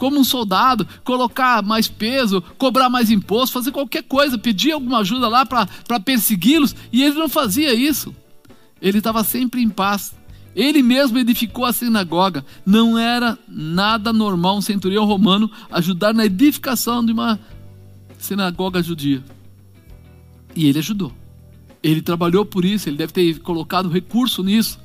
[0.00, 5.28] como um soldado, colocar mais peso, cobrar mais imposto, fazer qualquer coisa, pedir alguma ajuda
[5.28, 8.16] lá para persegui-los, e ele não fazia isso.
[8.80, 10.14] Ele estava sempre em paz.
[10.56, 12.44] Ele mesmo edificou a sinagoga.
[12.64, 17.38] Não era nada normal um centurião romano ajudar na edificação de uma
[18.18, 19.22] sinagoga judia.
[20.56, 21.12] E ele ajudou.
[21.82, 24.80] Ele trabalhou por isso, ele deve ter colocado recurso nisso.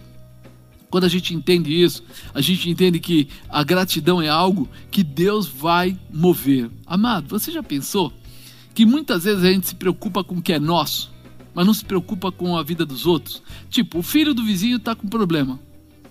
[0.95, 2.01] Quando a gente entende isso,
[2.33, 6.71] a gente entende que a gratidão é algo que Deus vai mover.
[6.85, 8.13] Amado, você já pensou
[8.73, 11.11] que muitas vezes a gente se preocupa com o que é nosso,
[11.53, 13.43] mas não se preocupa com a vida dos outros?
[13.69, 15.59] Tipo, o filho do vizinho está com problema.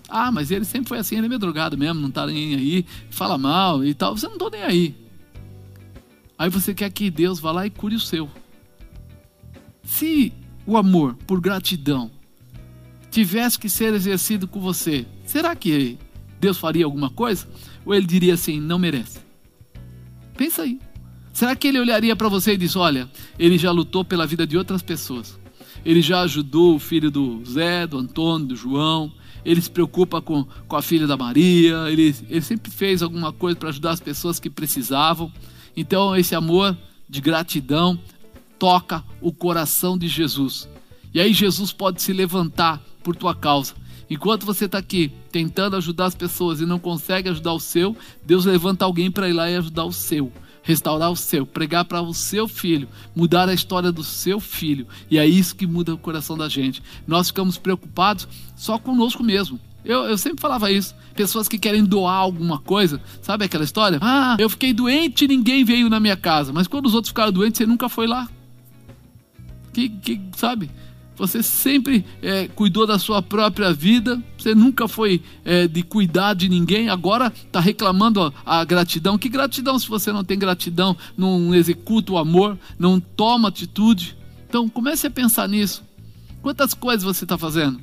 [0.07, 2.85] Ah, mas ele sempre foi assim, ele é meio drogado mesmo, não está nem aí,
[3.09, 4.15] fala mal e tal.
[4.15, 4.95] Você não está nem aí.
[6.37, 8.29] Aí você quer que Deus vá lá e cure o seu.
[9.81, 10.31] Se
[10.63, 12.11] o amor por gratidão
[13.15, 15.97] tivesse que ser exercido com você, será que
[16.37, 17.47] Deus faria alguma coisa?
[17.85, 19.19] Ou ele diria assim: não merece?
[20.35, 20.81] Pensa aí.
[21.31, 24.57] Será que ele olharia para você e diz: olha, ele já lutou pela vida de
[24.57, 25.39] outras pessoas,
[25.85, 29.09] ele já ajudou o filho do Zé, do Antônio, do João,
[29.45, 33.57] ele se preocupa com, com a filha da Maria, ele, ele sempre fez alguma coisa
[33.57, 35.31] para ajudar as pessoas que precisavam.
[35.77, 37.97] Então, esse amor de gratidão
[38.59, 40.67] toca o coração de Jesus.
[41.13, 43.75] E aí, Jesus pode se levantar por tua causa.
[44.09, 48.45] Enquanto você está aqui tentando ajudar as pessoas e não consegue ajudar o seu, Deus
[48.45, 50.31] levanta alguém para ir lá e ajudar o seu,
[50.63, 54.87] restaurar o seu, pregar para o seu filho, mudar a história do seu filho.
[55.09, 56.81] E é isso que muda o coração da gente.
[57.07, 59.59] Nós ficamos preocupados só conosco mesmo.
[59.83, 60.95] Eu, eu sempre falava isso.
[61.13, 63.99] Pessoas que querem doar alguma coisa, sabe aquela história?
[64.01, 66.51] Ah, eu fiquei doente e ninguém veio na minha casa.
[66.51, 68.27] Mas quando os outros ficaram doentes, você nunca foi lá.
[69.71, 70.71] Que, que sabe?
[71.17, 76.49] Você sempre é, cuidou da sua própria vida, você nunca foi é, de cuidar de
[76.49, 79.17] ninguém, agora está reclamando a, a, gratidão.
[79.17, 84.17] Que gratidão se você não tem gratidão, não executa o amor, não toma atitude?
[84.49, 85.83] Então comece a pensar nisso.
[86.41, 87.79] Quantas coisas você está fazendo?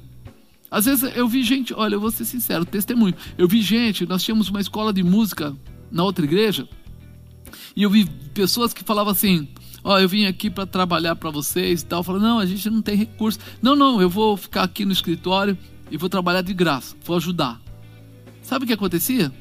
[0.71, 3.15] Às vezes eu vi gente, olha, eu vou ser sincero, testemunho.
[3.37, 5.55] Eu vi gente, nós tínhamos uma escola de música
[5.91, 6.67] na outra igreja,
[7.77, 9.49] e eu vi pessoas que falavam assim:
[9.83, 12.03] ó, oh, eu vim aqui para trabalhar para vocês e tal.
[12.03, 13.39] Falou, não, a gente não tem recurso.
[13.61, 15.57] Não, não, eu vou ficar aqui no escritório
[15.91, 17.61] e vou trabalhar de graça, vou ajudar.
[18.43, 19.33] Sabe o que acontecia?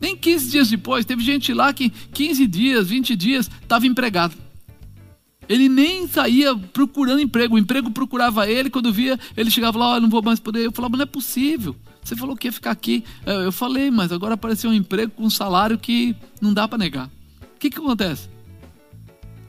[0.00, 4.36] Nem 15 dias depois, teve gente lá que 15 dias, 20 dias, estava empregado.
[5.48, 10.00] Ele nem saía procurando emprego, o emprego procurava ele, quando via, ele chegava lá, oh,
[10.00, 10.66] não vou mais poder.
[10.66, 11.74] Eu falava, não é possível.
[12.04, 13.02] Você falou que ia ficar aqui.
[13.26, 17.06] Eu falei, mas agora apareceu um emprego com um salário que não dá para negar.
[17.06, 18.28] O que, que acontece?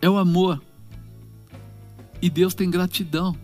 [0.01, 0.61] É o amor.
[2.21, 3.35] E Deus tem gratidão.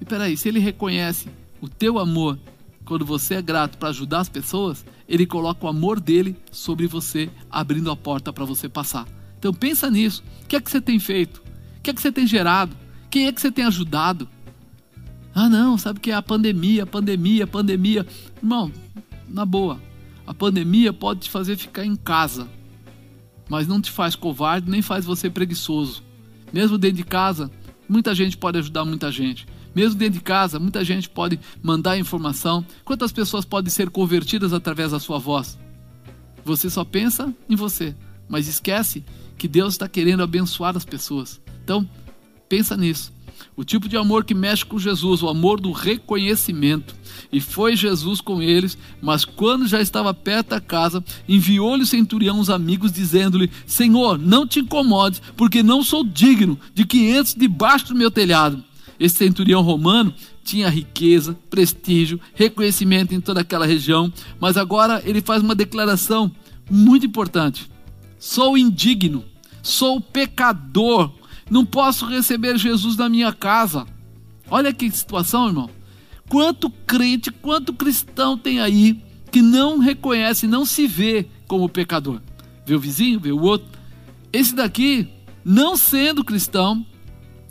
[0.00, 1.28] E peraí, se Ele reconhece
[1.60, 2.38] o teu amor
[2.84, 7.30] quando você é grato para ajudar as pessoas, Ele coloca o amor dele sobre você,
[7.50, 9.06] abrindo a porta para você passar.
[9.38, 10.22] Então pensa nisso.
[10.44, 11.42] O que é que você tem feito?
[11.78, 12.76] O que é que você tem gerado?
[13.10, 14.28] Quem é que você tem ajudado?
[15.34, 18.06] Ah, não, sabe que é a pandemia, pandemia, pandemia.
[18.36, 18.70] Irmão,
[19.28, 19.80] na boa,
[20.26, 22.48] a pandemia pode te fazer ficar em casa
[23.52, 26.02] mas não te faz covarde nem faz você preguiçoso.
[26.50, 27.50] Mesmo dentro de casa,
[27.86, 29.46] muita gente pode ajudar muita gente.
[29.74, 32.64] Mesmo dentro de casa, muita gente pode mandar informação.
[32.82, 35.58] Quantas pessoas podem ser convertidas através da sua voz?
[36.42, 37.94] Você só pensa em você,
[38.26, 39.04] mas esquece
[39.36, 41.38] que Deus está querendo abençoar as pessoas.
[41.62, 41.86] Então,
[42.48, 43.12] pensa nisso.
[43.62, 46.96] O tipo de amor que mexe com Jesus, o amor do reconhecimento.
[47.32, 52.40] E foi Jesus com eles, mas quando já estava perto da casa, enviou-lhe o centurião
[52.40, 57.86] os amigos, dizendo-lhe: Senhor, não te incomodes, porque não sou digno de que entres debaixo
[57.86, 58.64] do meu telhado.
[58.98, 65.40] Esse centurião romano tinha riqueza, prestígio, reconhecimento em toda aquela região, mas agora ele faz
[65.40, 66.32] uma declaração
[66.68, 67.70] muito importante:
[68.18, 69.24] sou indigno,
[69.62, 71.12] sou pecador
[71.52, 73.86] não posso receber Jesus na minha casa.
[74.48, 75.68] Olha que situação, irmão.
[76.26, 78.98] Quanto crente, quanto cristão tem aí
[79.30, 82.22] que não reconhece, não se vê como pecador.
[82.64, 83.68] Vê o vizinho, vê o outro.
[84.32, 85.06] Esse daqui,
[85.44, 86.86] não sendo cristão,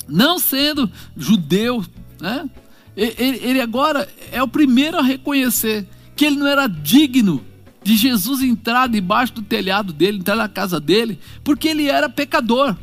[0.08, 1.86] não sendo judeu,
[2.20, 2.50] né?
[2.98, 7.46] Ele agora é o primeiro a reconhecer que ele não era digno
[7.84, 12.76] de Jesus entrar debaixo do telhado dele, entrar na casa dele, porque ele era pecador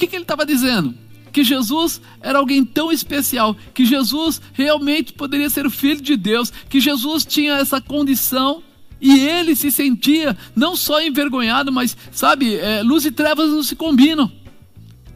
[0.00, 0.94] que, que ele estava dizendo?
[1.30, 6.50] Que Jesus era alguém tão especial, que Jesus realmente poderia ser o Filho de Deus,
[6.68, 8.62] que Jesus tinha essa condição
[9.00, 13.76] e ele se sentia não só envergonhado, mas, sabe, é, luz e trevas não se
[13.76, 14.30] combinam.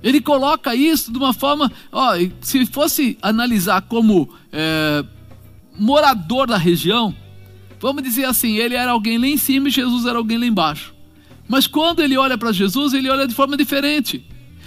[0.03, 5.05] Ele coloca isso de uma forma, ó, se fosse analisar como é,
[5.79, 7.15] morador da região,
[7.81, 10.95] vamos dizer assim, ele era alguém lá em cima e Jesus era alguém lá embaixo.
[11.49, 14.25] Mas quando ele olha para Jesus, ele olha de forma diferente.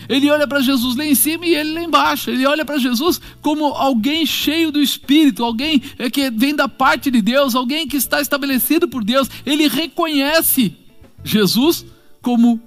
[0.10, 2.30] Ele olha para Jesus lá em cima e ele lá embaixo.
[2.30, 7.12] Ele olha para Jesus como alguém cheio do Espírito, alguém é, que vem da parte
[7.12, 9.30] de Deus, alguém que está estabelecido por Deus.
[9.46, 10.76] Ele reconhece
[11.24, 11.86] Jesus
[12.22, 12.62] como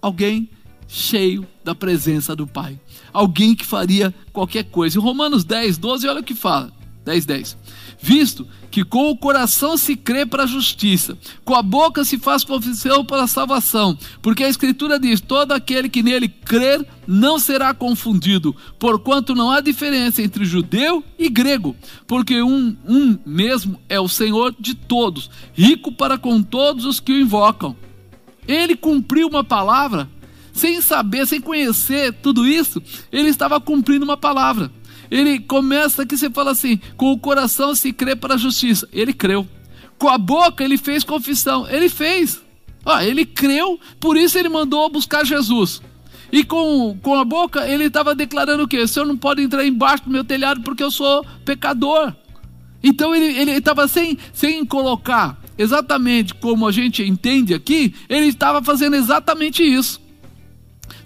[0.00, 0.48] alguém
[0.88, 2.78] cheio da presença do Pai.
[3.12, 4.98] Alguém que faria qualquer coisa.
[4.98, 6.72] Em Romanos 10, 12, olha o que fala.
[7.06, 7.56] 10, 10.
[8.02, 12.42] Visto que com o coração se crê para a justiça, com a boca se faz
[12.42, 17.72] confissão para a salvação, porque a Escritura diz: todo aquele que nele crer não será
[17.72, 21.76] confundido, porquanto não há diferença entre judeu e grego,
[22.08, 27.12] porque um, um mesmo é o Senhor de todos, rico para com todos os que
[27.12, 27.76] o invocam.
[28.48, 30.08] Ele cumpriu uma palavra,
[30.52, 34.70] sem saber, sem conhecer tudo isso, ele estava cumprindo uma palavra.
[35.10, 38.88] Ele começa aqui, você fala assim: com o coração se crê para a justiça.
[38.92, 39.46] Ele creu.
[39.98, 41.68] Com a boca ele fez confissão.
[41.68, 42.42] Ele fez.
[42.84, 45.82] Ah, ele creu, por isso ele mandou buscar Jesus.
[46.30, 48.78] E com, com a boca ele estava declarando o quê?
[48.78, 52.14] O senhor não pode entrar embaixo do meu telhado porque eu sou pecador.
[52.82, 58.94] Então ele estava sem, sem colocar exatamente como a gente entende aqui, ele estava fazendo
[58.94, 60.00] exatamente isso.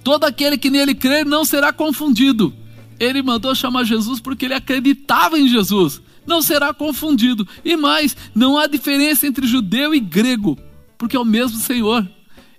[0.02, 2.52] Todo aquele que nele crer não será confundido
[3.00, 6.02] ele mandou chamar Jesus porque ele acreditava em Jesus.
[6.26, 7.48] Não será confundido.
[7.64, 10.58] E mais, não há diferença entre judeu e grego,
[10.98, 12.06] porque é o mesmo Senhor.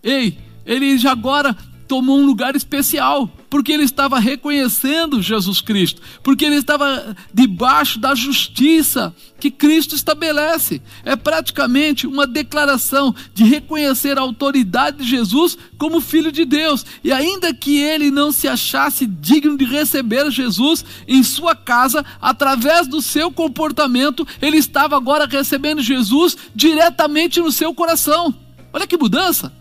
[0.04, 1.56] Ei, ele já agora
[1.92, 8.16] tomou um lugar especial, porque ele estava reconhecendo Jesus Cristo, porque ele estava debaixo da
[8.16, 10.82] justiça que Cristo estabelece.
[11.04, 16.86] É praticamente uma declaração de reconhecer a autoridade de Jesus como filho de Deus.
[17.04, 22.88] E ainda que ele não se achasse digno de receber Jesus em sua casa, através
[22.88, 28.34] do seu comportamento, ele estava agora recebendo Jesus diretamente no seu coração.
[28.72, 29.60] Olha que mudança!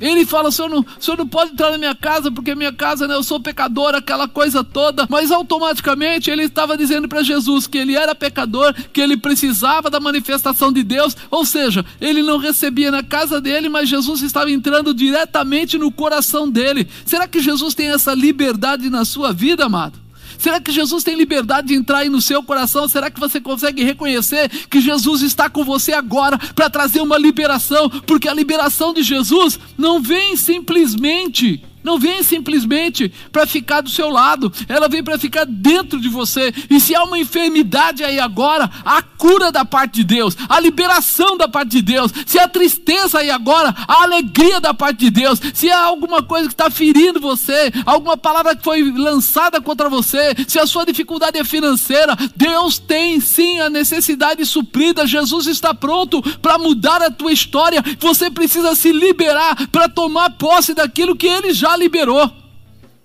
[0.00, 2.72] Ele fala: o senhor, não, o senhor não pode entrar na minha casa porque minha
[2.72, 5.06] casa, né, eu sou pecador, aquela coisa toda.
[5.08, 10.00] Mas automaticamente ele estava dizendo para Jesus que ele era pecador, que ele precisava da
[10.00, 11.16] manifestação de Deus.
[11.30, 16.48] Ou seja, ele não recebia na casa dele, mas Jesus estava entrando diretamente no coração
[16.48, 16.88] dele.
[17.04, 20.03] Será que Jesus tem essa liberdade na sua vida, amado?
[20.44, 22.86] Será que Jesus tem liberdade de entrar aí no seu coração?
[22.86, 27.88] Será que você consegue reconhecer que Jesus está com você agora para trazer uma liberação?
[27.88, 34.08] Porque a liberação de Jesus não vem simplesmente não vem simplesmente para ficar do seu
[34.08, 36.52] lado, ela vem para ficar dentro de você.
[36.70, 41.36] E se há uma enfermidade aí agora, a cura da parte de Deus, a liberação
[41.36, 42.10] da parte de Deus.
[42.26, 45.38] Se há tristeza aí agora, a alegria da parte de Deus.
[45.52, 50.34] Se há alguma coisa que está ferindo você, alguma palavra que foi lançada contra você,
[50.48, 55.06] se a sua dificuldade é financeira, Deus tem sim a necessidade suprida.
[55.06, 57.82] Jesus está pronto para mudar a tua história.
[58.00, 62.30] Você precisa se liberar para tomar posse daquilo que Ele já liberou.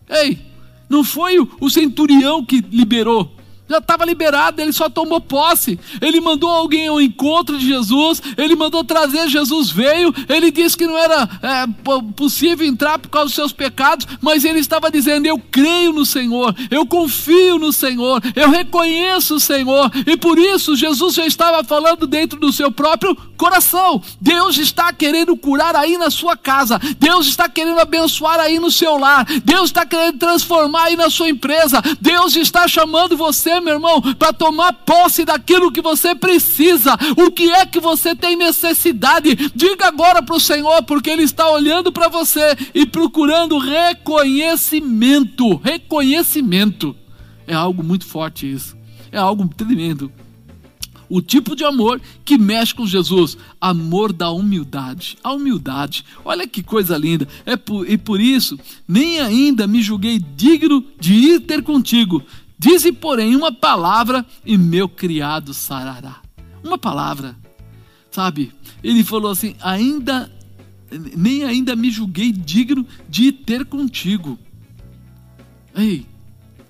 [0.09, 0.39] Ei,
[0.89, 3.35] não foi o centurião que liberou,
[3.69, 5.79] já estava liberado, ele só tomou posse.
[6.01, 10.13] Ele mandou alguém ao encontro de Jesus, ele mandou trazer, Jesus veio.
[10.27, 11.65] Ele disse que não era é,
[12.15, 16.55] possível entrar por causa dos seus pecados, mas ele estava dizendo: Eu creio no Senhor,
[16.71, 22.07] eu confio no Senhor, eu reconheço o Senhor, e por isso Jesus já estava falando
[22.07, 24.01] dentro do seu próprio coração.
[24.19, 28.97] Deus está querendo curar aí na sua casa, Deus está querendo abençoar aí no seu
[28.97, 34.01] lar, Deus está querendo transformar aí na sua empresa, Deus está chamando você meu irmão,
[34.15, 36.97] para tomar posse daquilo que você precisa.
[37.17, 39.35] O que é que você tem necessidade?
[39.55, 45.55] Diga agora para o Senhor, porque Ele está olhando para você e procurando reconhecimento.
[45.57, 46.95] Reconhecimento.
[47.47, 48.77] É algo muito forte isso.
[49.11, 50.11] É algo tremendo.
[51.09, 55.17] O tipo de amor que mexe com Jesus, amor da humildade.
[55.23, 57.27] A humildade, olha que coisa linda.
[57.45, 62.23] É por, e por isso, nem ainda me julguei digno de ir ter contigo,
[62.59, 66.21] Dize, porém, uma palavra e meu criado sarará.
[66.61, 67.37] Uma palavra,
[68.11, 68.51] sabe?
[68.83, 70.29] Ele falou assim: ainda,
[71.15, 74.37] nem ainda me julguei digno de ter contigo.
[75.73, 76.05] Ei,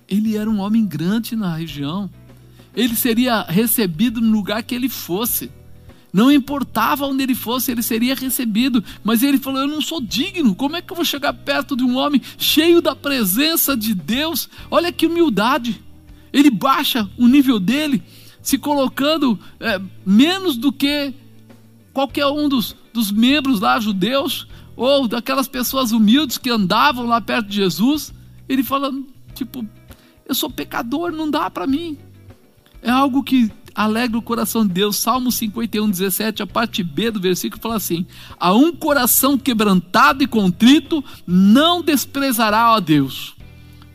[0.08, 2.08] ele era um homem grande na região.
[2.76, 5.50] Ele seria recebido no lugar que ele fosse.
[6.12, 8.84] Não importava onde ele fosse, ele seria recebido.
[9.04, 10.56] Mas ele falou: Eu não sou digno.
[10.56, 14.50] Como é que eu vou chegar perto de um homem cheio da presença de Deus?
[14.72, 15.84] Olha que humildade.
[16.32, 18.04] Ele baixa o nível dele,
[18.42, 21.14] se colocando é, menos do que
[21.94, 27.48] qualquer um dos, dos membros lá judeus, ou daquelas pessoas humildes que andavam lá perto
[27.48, 28.14] de Jesus.
[28.48, 28.92] Ele fala:
[29.34, 29.66] Tipo,
[30.26, 31.98] eu sou pecador, não dá para mim.
[32.82, 34.98] É algo que alegra o coração de Deus.
[34.98, 38.06] Salmo 51, 17, a parte B do versículo fala assim:
[38.40, 43.36] A um coração quebrantado e contrito não desprezará a Deus.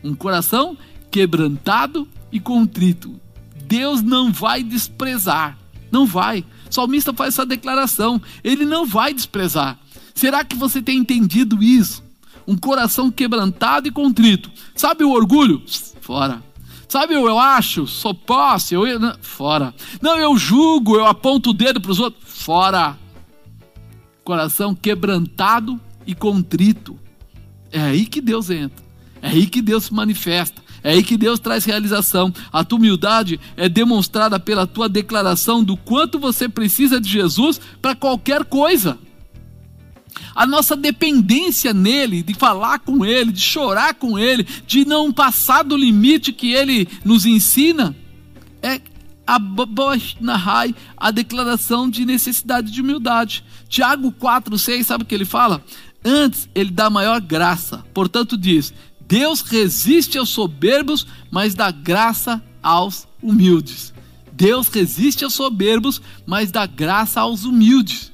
[0.03, 0.77] Um coração
[1.09, 3.17] quebrantado e contrito.
[3.65, 5.57] Deus não vai desprezar.
[5.89, 6.43] Não vai.
[6.69, 8.21] O salmista faz essa declaração.
[8.43, 9.79] Ele não vai desprezar.
[10.13, 12.03] Será que você tem entendido isso?
[12.45, 14.51] Um coração quebrantado e contrito.
[14.75, 15.63] Sabe o orgulho?
[16.01, 16.43] Fora.
[16.89, 18.83] Sabe, eu, eu acho, sou posse, eu,
[19.21, 19.73] fora.
[20.01, 22.97] Não, eu julgo, eu aponto o dedo para os outros, fora.
[24.25, 26.99] Coração quebrantado e contrito.
[27.71, 28.85] É aí que Deus entra.
[29.21, 30.64] É aí que Deus se manifesta.
[30.85, 32.31] É aí que Deus traz realização.
[32.53, 37.95] A tua humildade é demonstrada pela tua declaração do quanto você precisa de Jesus para
[37.95, 38.99] qualquer coisa
[40.35, 45.63] a nossa dependência nele, de falar com ele, de chorar com ele, de não passar
[45.63, 47.95] do limite que ele nos ensina,
[48.61, 48.79] é
[49.25, 49.39] a
[50.97, 53.43] a declaração de necessidade de humildade.
[53.67, 55.63] Tiago 4, 6, sabe o que ele fala?
[56.03, 57.83] Antes ele dá maior graça.
[57.91, 58.71] Portanto, diz:
[59.07, 63.93] Deus resiste aos soberbos, mas dá graça aos humildes.
[64.33, 68.11] Deus resiste aos soberbos, mas dá graça aos humildes.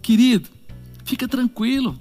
[0.00, 0.48] Querido,
[1.08, 1.98] Fica tranquilo.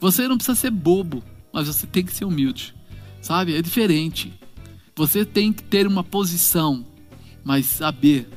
[0.00, 1.22] Você não precisa ser bobo,
[1.52, 2.74] mas você tem que ser humilde.
[3.22, 3.54] Sabe?
[3.54, 4.32] É diferente.
[4.96, 6.84] Você tem que ter uma posição,
[7.44, 8.28] mas saber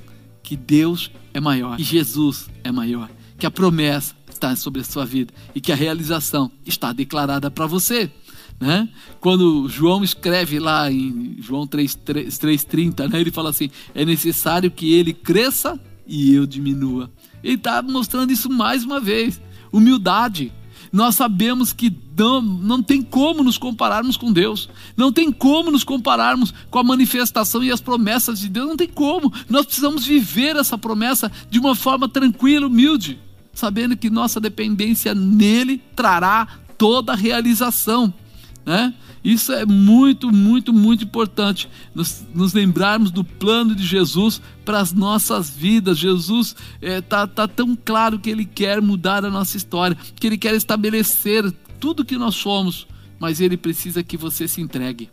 [0.44, 5.04] que Deus é maior, que Jesus é maior, que a promessa está sobre a sua
[5.04, 8.12] vida e que a realização está declarada para você.
[8.60, 8.88] Né?
[9.20, 13.20] Quando João escreve lá em João 3,30, né?
[13.20, 17.12] ele fala assim: é necessário que ele cresça e eu diminua.
[17.44, 19.42] Ele está mostrando isso mais uma vez
[19.72, 20.52] humildade.
[20.92, 25.84] Nós sabemos que não, não tem como nos compararmos com Deus, não tem como nos
[25.84, 29.34] compararmos com a manifestação e as promessas de Deus, não tem como.
[29.50, 33.20] Nós precisamos viver essa promessa de uma forma tranquila, humilde,
[33.54, 36.48] sabendo que nossa dependência nele trará
[36.78, 38.14] toda a realização.
[38.66, 38.94] Né?
[39.24, 41.70] Isso é muito, muito, muito importante.
[41.94, 45.98] Nos, nos lembrarmos do plano de Jesus para as nossas vidas.
[45.98, 50.28] Jesus está é, tá, tá tão claro que Ele quer mudar a nossa história, que
[50.28, 52.88] Ele quer estabelecer tudo que nós somos,
[53.20, 55.10] mas Ele precisa que você se entregue.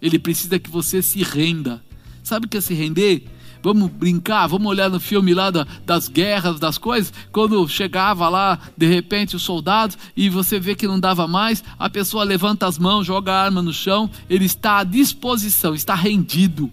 [0.00, 1.82] Ele precisa que você se renda.
[2.22, 3.26] Sabe o que é se render?
[3.62, 8.58] Vamos brincar, vamos olhar no filme lá da, das guerras, das coisas, quando chegava lá,
[8.76, 12.78] de repente, os soldados, e você vê que não dava mais, a pessoa levanta as
[12.78, 16.70] mãos, joga a arma no chão, ele está à disposição, está rendido.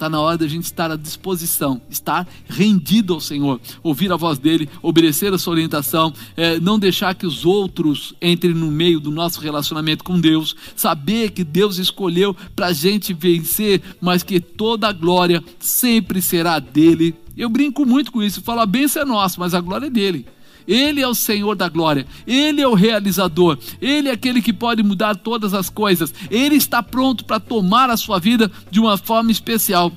[0.00, 4.38] Está na hora da gente estar à disposição, estar rendido ao Senhor, ouvir a voz
[4.38, 9.10] dele, obedecer a sua orientação, é, não deixar que os outros entrem no meio do
[9.10, 14.88] nosso relacionamento com Deus, saber que Deus escolheu para a gente vencer, mas que toda
[14.88, 17.14] a glória sempre será dele.
[17.36, 20.24] Eu brinco muito com isso, falo a bênção é nossa, mas a glória é dele.
[20.70, 24.84] Ele é o Senhor da glória, Ele é o realizador, Ele é aquele que pode
[24.84, 29.32] mudar todas as coisas, Ele está pronto para tomar a sua vida de uma forma
[29.32, 29.92] especial.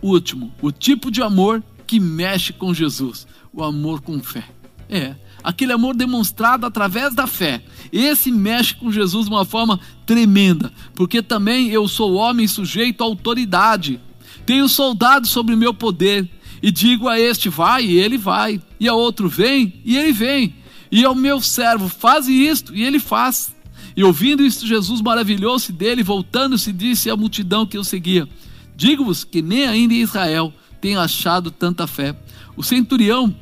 [0.00, 4.44] Último, o tipo de amor que mexe com Jesus, o amor com fé.
[4.88, 7.64] É, aquele amor demonstrado através da fé.
[7.92, 13.04] Esse mexe com Jesus de uma forma tremenda, porque também eu sou homem sujeito à
[13.04, 13.98] autoridade.
[14.46, 16.30] Tenho soldados sobre meu poder
[16.62, 20.54] e digo a este vai e ele vai, e a outro vem e ele vem,
[20.90, 23.54] e ao meu servo faz isto e ele faz.
[23.96, 28.28] E ouvindo isto, Jesus maravilhou-se dele, voltando-se, disse à multidão que o seguia:
[28.76, 32.16] Digo-vos que nem ainda em Israel tem achado tanta fé.
[32.56, 33.34] O centurião,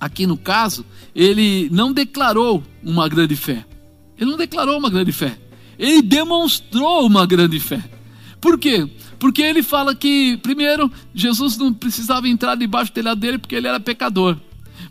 [0.00, 3.64] aqui no caso, ele não declarou uma grande fé.
[4.18, 5.38] Ele não declarou uma grande fé.
[5.78, 7.82] Ele demonstrou uma grande fé.
[8.40, 8.88] Por quê?
[9.18, 13.66] Porque ele fala que, primeiro, Jesus não precisava entrar debaixo do telhado dele porque ele
[13.66, 14.36] era pecador.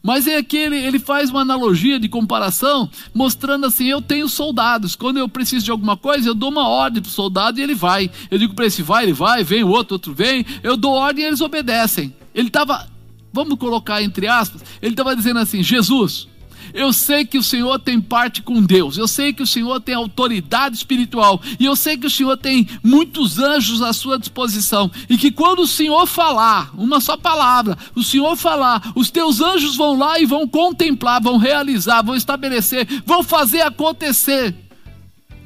[0.04, 4.96] Mas é que ele, ele faz uma analogia de comparação, mostrando assim: eu tenho soldados.
[4.96, 7.76] Quando eu preciso de alguma coisa, eu dou uma ordem para o soldado e ele
[7.76, 8.10] vai.
[8.30, 10.46] Eu digo para esse vai, ele vai, vem o outro, outro vem.
[10.62, 12.14] Eu dou ordem e eles obedecem.
[12.34, 12.88] Ele estava,
[13.34, 16.28] vamos colocar entre aspas, ele estava dizendo assim: Jesus,
[16.74, 19.96] eu sei que o Senhor tem parte com Deus, eu sei que o Senhor tem
[19.96, 25.18] autoridade espiritual, e eu sei que o Senhor tem muitos anjos à sua disposição, e
[25.18, 29.98] que quando o Senhor falar, uma só palavra, o Senhor falar, os teus anjos vão
[29.98, 34.56] lá e vão contemplar, vão realizar, vão estabelecer, vão fazer acontecer.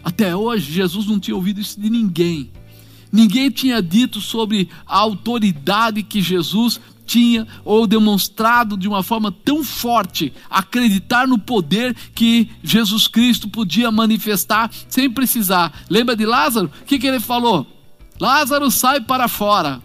[0.03, 2.49] Até hoje, Jesus não tinha ouvido isso de ninguém.
[3.11, 6.79] Ninguém tinha dito sobre a autoridade que Jesus
[7.11, 13.91] tinha ou demonstrado de uma forma tão forte acreditar no poder que Jesus Cristo podia
[13.91, 15.73] manifestar sem precisar.
[15.89, 16.71] Lembra de Lázaro?
[16.81, 17.67] O que, que ele falou?
[18.17, 19.81] Lázaro sai para fora.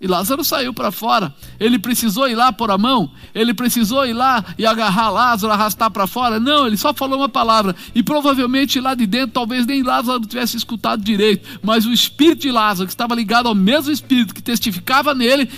[0.00, 1.34] E Lázaro saiu para fora.
[1.58, 3.10] Ele precisou ir lá pôr a mão?
[3.34, 6.38] Ele precisou ir lá e agarrar Lázaro, arrastar para fora?
[6.38, 7.74] Não, ele só falou uma palavra.
[7.96, 11.58] E provavelmente lá de dentro, talvez nem Lázaro tivesse escutado direito.
[11.62, 15.50] Mas o espírito de Lázaro, que estava ligado ao mesmo espírito que testificava nele,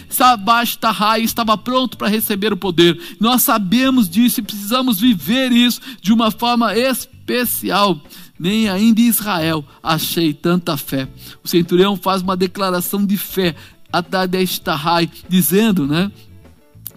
[0.82, 2.98] raia, estava pronto para receber o poder.
[3.20, 8.00] Nós sabemos disso e precisamos viver isso de uma forma especial
[8.38, 11.06] nem ainda em Israel achei tanta fé.
[11.44, 13.54] O centurião faz uma declaração de fé
[13.92, 16.10] Adadestahai, dizendo, né?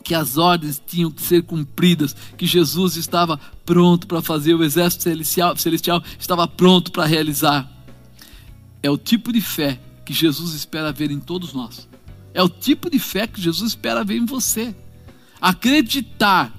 [0.04, 5.04] que as ordens tinham que ser cumpridas, que Jesus estava pronto para fazer, o exército
[5.04, 7.72] celestial, celestial estava pronto para realizar.
[8.82, 11.88] É o tipo de fé que Jesus espera ver em todos nós.
[12.34, 14.76] É o tipo de fé que Jesus espera ver em você.
[15.40, 16.54] Acreditar,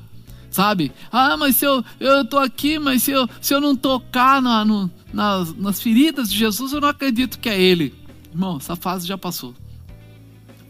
[0.51, 0.91] sabe?
[1.13, 4.91] Ah, mas se eu estou aqui, mas se eu, se eu não tocar na, no,
[5.13, 7.95] nas, nas feridas de Jesus, eu não acredito que é Ele.
[8.31, 9.55] Irmão, essa fase já passou.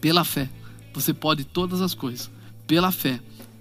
[0.04, 0.50] Pela fé,
[0.92, 2.30] você pode todas as coisas.
[2.66, 3.18] Pela fé,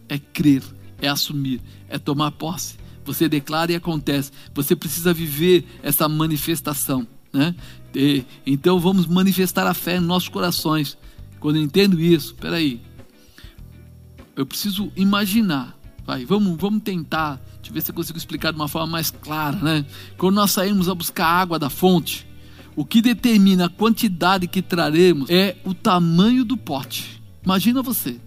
[0.09, 0.61] é crer,
[1.01, 2.75] é assumir, é tomar posse.
[3.05, 4.29] Você declara e acontece.
[4.53, 7.07] Você precisa viver essa manifestação.
[7.31, 7.55] Né?
[7.95, 10.97] E, então vamos manifestar a fé em nossos corações.
[11.39, 12.81] Quando eu entendo isso, peraí,
[14.35, 15.79] eu preciso imaginar.
[16.05, 17.37] Vai, vamos, vamos tentar.
[17.55, 19.55] Deixa eu ver se eu consigo explicar de uma forma mais clara.
[19.55, 19.85] Né?
[20.17, 22.27] Quando nós saímos a buscar água da fonte,
[22.75, 27.21] o que determina a quantidade que traremos é o tamanho do pote.
[27.43, 28.19] Imagina você.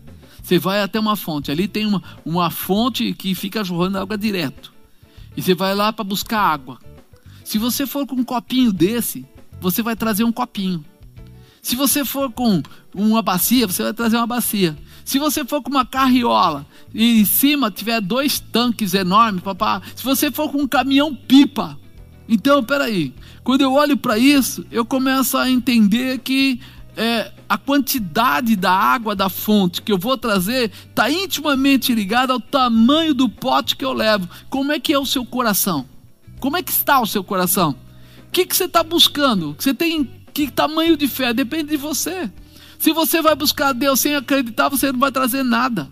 [0.42, 4.72] Você vai até uma fonte, ali tem uma, uma fonte que fica jorrando água direto.
[5.36, 6.78] E você vai lá para buscar água.
[7.42, 9.26] Se você for com um copinho desse,
[9.60, 10.84] você vai trazer um copinho.
[11.60, 12.62] Se você for com
[12.94, 14.76] uma bacia, você vai trazer uma bacia.
[15.04, 20.04] Se você for com uma carriola e em cima tiver dois tanques enormes, papá, se
[20.04, 21.76] você for com um caminhão pipa,
[22.28, 23.14] então, peraí,
[23.44, 26.60] quando eu olho para isso, eu começo a entender que
[26.96, 32.40] é, a quantidade da água da fonte que eu vou trazer está intimamente ligada ao
[32.40, 34.28] tamanho do pote que eu levo.
[34.48, 35.86] Como é que é o seu coração?
[36.40, 37.76] Como é que está o seu coração?
[38.28, 39.54] O que, que você está buscando?
[39.58, 41.32] Você tem que tamanho de fé?
[41.32, 42.30] Depende de você.
[42.78, 45.88] Se você vai buscar Deus sem acreditar, você não vai trazer nada.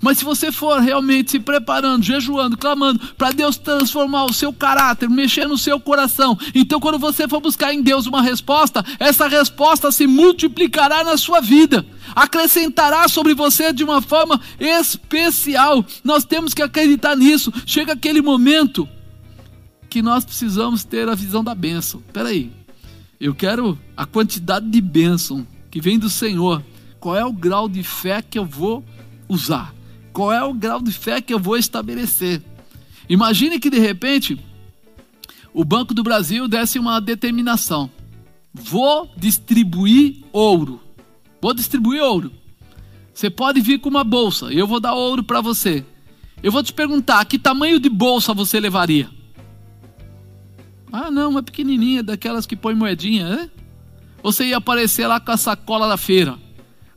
[0.00, 5.08] Mas se você for realmente se preparando, jejuando, clamando para Deus transformar o seu caráter,
[5.08, 9.90] mexer no seu coração, então quando você for buscar em Deus uma resposta, essa resposta
[9.90, 15.84] se multiplicará na sua vida, acrescentará sobre você de uma forma especial.
[16.02, 17.52] Nós temos que acreditar nisso.
[17.64, 18.88] Chega aquele momento
[19.88, 22.02] que nós precisamos ter a visão da bênção.
[22.06, 22.52] Espera aí,
[23.20, 26.62] eu quero a quantidade de bênção que vem do Senhor.
[27.00, 28.84] Qual é o grau de fé que eu vou
[29.28, 29.75] usar?
[30.16, 32.42] Qual é o grau de fé que eu vou estabelecer?
[33.06, 34.40] Imagine que de repente
[35.52, 37.90] o Banco do Brasil desse uma determinação:
[38.54, 40.80] vou distribuir ouro.
[41.38, 42.32] Vou distribuir ouro.
[43.12, 45.84] Você pode vir com uma bolsa, eu vou dar ouro para você.
[46.42, 49.10] Eu vou te perguntar: que tamanho de bolsa você levaria?
[50.90, 53.50] Ah, não, uma pequenininha, daquelas que põe moedinha, né?
[54.22, 56.38] Você ia aparecer lá com a sacola da feira,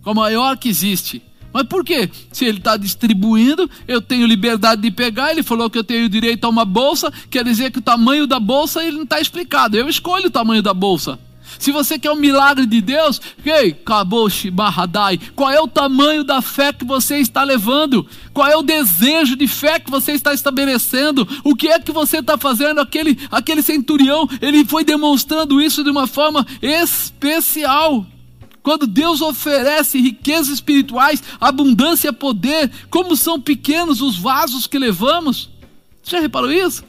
[0.01, 1.22] com a maior que existe.
[1.54, 2.10] Mas por quê?
[2.32, 5.32] Se ele está distribuindo, eu tenho liberdade de pegar.
[5.32, 8.39] Ele falou que eu tenho direito a uma bolsa, quer dizer que o tamanho da
[8.39, 9.76] bolsa ele não está explicado.
[9.76, 11.20] Eu escolho o tamanho da bolsa.
[11.58, 16.41] Se você quer um milagre de Deus, ei, Kaboshi Bahadai, qual é o tamanho da
[16.41, 18.06] fé que você está levando?
[18.34, 21.28] Qual é o desejo de fé que você está estabelecendo?
[21.43, 22.80] O que é que você está fazendo?
[22.80, 28.06] Aquele, aquele centurião, ele foi demonstrando isso de uma forma especial.
[28.62, 35.49] Quando Deus oferece riquezas espirituais, abundância, poder, como são pequenos os vasos que levamos.
[36.03, 36.84] Você já reparou isso?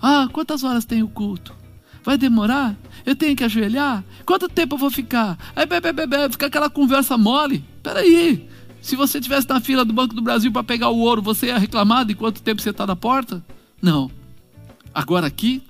[0.00, 1.54] Ah, quantas horas tem o culto?
[2.04, 2.76] Vai demorar?
[3.04, 4.04] Eu tenho que ajoelhar?
[4.24, 5.36] Quanto tempo eu vou ficar?
[5.56, 7.64] Aí, bebe, bebe, fica aquela conversa mole.
[7.82, 8.48] Peraí,
[8.80, 11.58] se você estivesse na fila do Banco do Brasil para pegar o ouro, você ia
[11.58, 13.44] reclamar de quanto tempo você está na porta?
[13.82, 14.08] Não.
[14.94, 15.62] Agora aqui,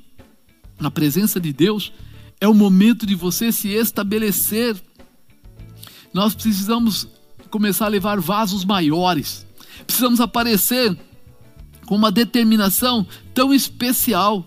[0.78, 1.92] na presença de Deus,
[2.40, 4.76] é o momento de você se estabelecer
[6.16, 7.06] nós precisamos
[7.50, 9.46] começar a levar vasos maiores.
[9.86, 10.96] Precisamos aparecer
[11.84, 14.42] com uma determinação tão especial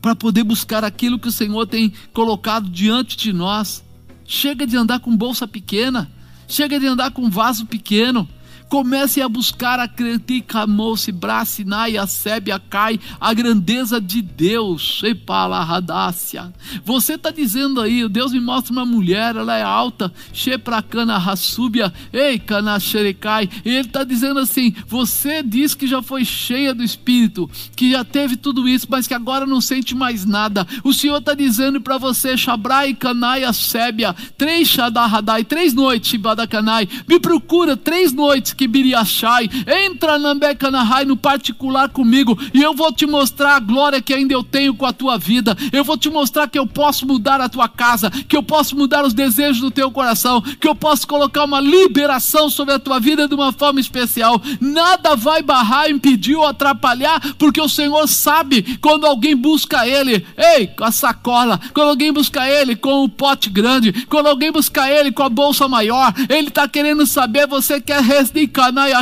[0.00, 3.84] para poder buscar aquilo que o Senhor tem colocado diante de nós.
[4.24, 6.08] Chega de andar com bolsa pequena,
[6.46, 8.28] chega de andar com vaso pequeno.
[8.68, 15.02] Comece a buscar a Creticamose, Bracinai, a Sébia, Cai, a grandeza de Deus.
[15.04, 16.52] Epalahadácia.
[16.84, 22.38] Você está dizendo aí, Deus me mostra uma mulher, ela é alta, Shepracana Rassúbia, Ei,
[22.38, 23.48] Canaxerecai.
[23.64, 28.04] E ele está dizendo assim: você diz que já foi cheia do Espírito, que já
[28.04, 30.66] teve tudo isso, mas que agora não sente mais nada.
[30.82, 36.88] O Senhor está dizendo para você, Shabrai, Canai, a Sébia, três Shadarradai, três noites, Shibadakanai.
[37.06, 39.48] Me procura três noites que Biriachai.
[39.84, 44.32] Entra na Becanahai no particular comigo e eu vou te mostrar a glória que ainda
[44.32, 45.56] eu tenho com a tua vida.
[45.72, 49.04] Eu vou te mostrar que eu posso mudar a tua casa, que eu posso mudar
[49.04, 53.28] os desejos do teu coração, que eu posso colocar uma liberação sobre a tua vida
[53.28, 54.40] de uma forma especial.
[54.60, 60.66] Nada vai barrar, impedir ou atrapalhar, porque o Senhor sabe quando alguém busca Ele, ei,
[60.66, 65.12] com a sacola, quando alguém busca Ele com o pote grande, quando alguém busca Ele
[65.12, 68.45] com a bolsa maior, Ele está querendo saber, você quer resdicanar
[68.88, 68.92] e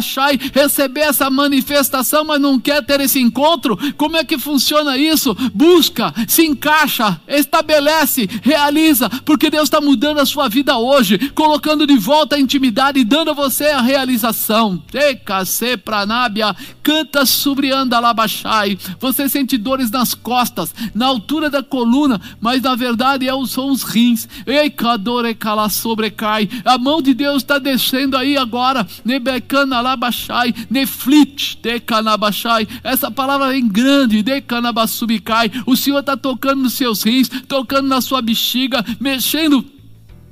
[0.53, 3.79] receber essa manifestação, mas não quer ter esse encontro?
[3.97, 5.35] Como é que funciona isso?
[5.55, 11.97] Busca, se encaixa, estabelece, realiza, porque Deus está mudando a sua vida hoje, colocando de
[11.97, 14.83] volta a intimidade e dando a você a realização.
[15.85, 18.79] Pranábia, canta sobre andalabachai.
[18.99, 23.83] Você sente dores nas costas, na altura da coluna, mas na verdade é são os
[23.83, 24.29] rins.
[24.47, 25.37] Eikadore
[25.71, 26.49] sobrecai.
[26.65, 28.87] A mão de Deus está descendo aí agora.
[29.35, 32.69] Nebecana labachai, neflit decanabachai.
[32.83, 35.51] Essa palavra vem grande, decanabasubicai.
[35.67, 39.74] O Senhor está tocando nos seus rins, tocando na sua bexiga, mexendo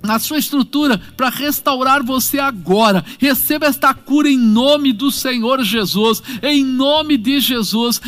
[0.03, 3.05] na sua estrutura para restaurar você agora.
[3.18, 8.00] Receba esta cura em nome do Senhor Jesus, em nome de Jesus.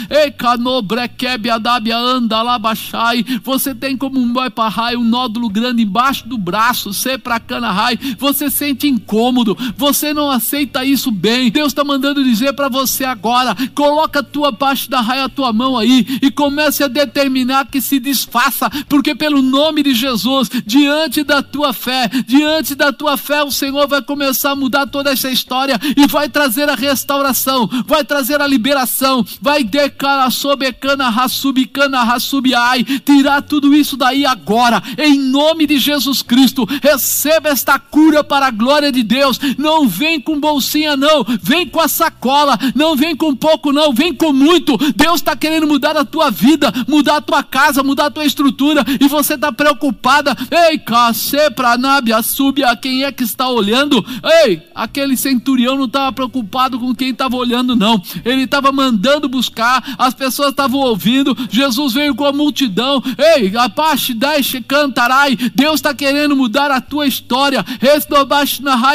[3.42, 7.98] Você tem como um parrai, um nódulo grande embaixo do braço, sepracanahai.
[8.18, 11.50] Você sente incômodo, você não aceita isso bem.
[11.50, 15.52] Deus está mandando dizer para você agora: coloca a tua parte da raia, a tua
[15.52, 21.22] mão aí e comece a determinar que se desfaça, porque pelo nome de Jesus, diante
[21.22, 25.30] da tua fé, diante da tua fé, o Senhor vai começar a mudar toda essa
[25.30, 32.82] história e vai trazer a restauração, vai trazer a liberação, vai decana sobecana rassubicana rassubiai,
[32.84, 36.66] tirar tudo isso daí agora, em nome de Jesus Cristo.
[36.82, 39.38] Receba esta cura para a glória de Deus.
[39.58, 44.14] Não vem com bolsinha, não, vem com a sacola, não vem com pouco, não, vem
[44.14, 44.78] com muito.
[44.94, 48.82] Deus está querendo mudar a tua vida, mudar a tua casa, mudar a tua estrutura,
[48.98, 50.34] e você está preocupada.
[50.50, 54.04] Ei, cacê pra nábia, súbia, quem é que está olhando?
[54.44, 58.00] Ei, aquele centurião não estava preocupado com quem estava olhando, não.
[58.24, 61.36] Ele estava mandando buscar, as pessoas estavam ouvindo.
[61.50, 63.02] Jesus veio com a multidão.
[63.36, 63.68] Ei, a
[64.14, 65.36] deixe cantarai.
[65.54, 67.64] Deus está querendo mudar a tua história,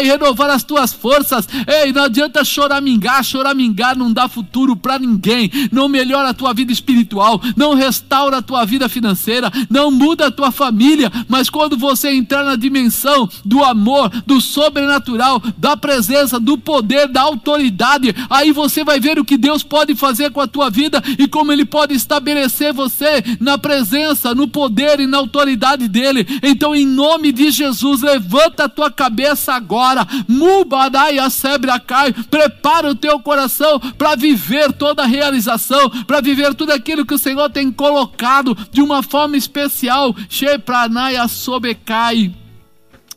[0.04, 1.48] renovar as tuas forças.
[1.68, 5.52] Ei, não adianta choramingar, choramingar não dá futuro para ninguém.
[5.72, 10.32] Não melhora a tua vida espiritual, não restaura a tua vida financeira, não muda a
[10.32, 11.12] tua família.
[11.28, 17.22] Mas quando você entrar na dimensão do amor, do sobrenatural, da presença, do poder, da
[17.22, 21.28] autoridade, aí você vai ver o que Deus pode fazer com a tua vida e
[21.28, 26.26] como Ele pode estabelecer você na presença, no poder e na autoridade dEle.
[26.44, 33.20] Então, em nome de Jesus, levanta a tua cabeça agora, Mubadai Asebracai, prepara o teu
[33.20, 38.56] coração para viver toda a realização, para viver tudo aquilo que o Senhor tem colocado
[38.72, 40.16] de uma forma especial.
[40.30, 42.32] Shepranai Asobecai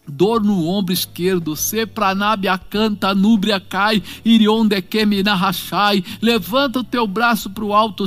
[0.06, 7.64] dor no ombro esquerdo, sepranabia canta, núbria cai, iriondequemi narrachai, levanta o teu braço para
[7.64, 8.04] o alto,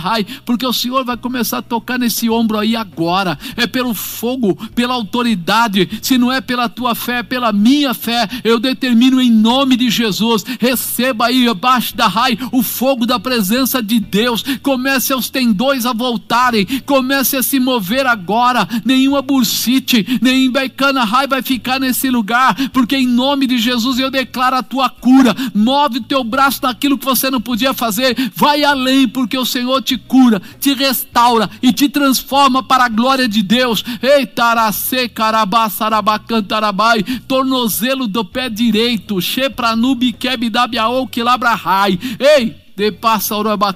[0.00, 4.54] rai, porque o Senhor vai começar a tocar nesse ombro aí agora, é pelo fogo,
[4.74, 9.30] pela autoridade, se não é pela tua fé, é pela minha fé, eu determino em
[9.30, 15.12] nome de Jesus, receba aí abaixo da rai o fogo da presença de Deus, comece
[15.12, 21.42] os tendões a voltarem, comece a se mover agora, nenhuma bursite, nem becana Rai vai
[21.42, 25.34] ficar nesse lugar, porque em nome de Jesus eu declaro a tua cura.
[25.54, 29.80] Move o teu braço naquilo que você não podia fazer, vai além, porque o Senhor
[29.82, 33.82] te cura, te restaura e te transforma para a glória de Deus.
[34.02, 41.08] Ei, taracê, carabá, sarabacantarabai, tornozelo do pé direito, shepranubi, kebidabiaou,
[41.56, 41.98] rai.
[42.18, 42.92] Ei, de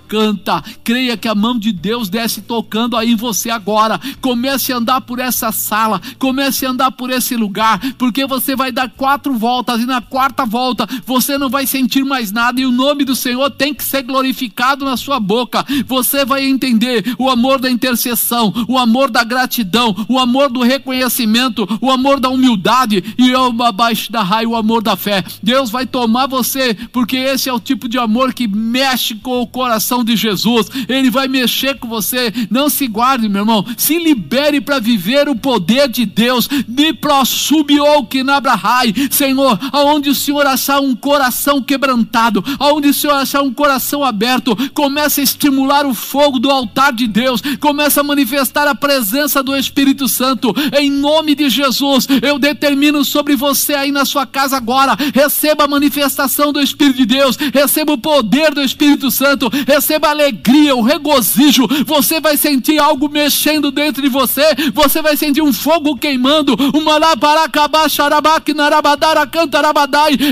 [0.08, 0.62] canta.
[0.84, 4.00] Creia que a mão de Deus desce tocando aí em você agora.
[4.20, 8.70] Comece a andar por essa sala, comece a andar por esse lugar, porque você vai
[8.70, 12.70] dar quatro voltas e na quarta volta você não vai sentir mais nada e o
[12.70, 15.64] nome do Senhor tem que ser glorificado na sua boca.
[15.86, 21.66] Você vai entender o amor da intercessão, o amor da gratidão, o amor do reconhecimento,
[21.80, 23.32] o amor da humildade e
[23.66, 25.24] abaixo da raia, o amor da fé.
[25.42, 28.46] Deus vai tomar você, porque esse é o tipo de amor que
[28.92, 30.68] mexe com o coração de Jesus.
[30.88, 32.32] Ele vai mexer com você.
[32.50, 33.64] Não se guarde, meu irmão.
[33.76, 36.48] Se libere para viver o poder de Deus.
[36.68, 38.92] Me prosubiou que nabrahai.
[39.10, 44.56] Senhor, aonde o Senhor achar um coração quebrantado, aonde o Senhor achar um coração aberto,
[44.74, 47.42] comece a estimular o fogo do altar de Deus.
[47.60, 50.54] Comece a manifestar a presença do Espírito Santo.
[50.78, 54.96] Em nome de Jesus, eu determino sobre você aí na sua casa agora.
[55.14, 57.36] Receba a manifestação do Espírito de Deus.
[57.36, 59.50] Receba o poder do Espírito Santo.
[59.66, 61.66] Receba alegria, o regozijo.
[61.86, 64.42] Você vai sentir algo mexendo dentro de você.
[64.74, 66.56] Você vai sentir um fogo queimando.
[66.74, 66.98] Uma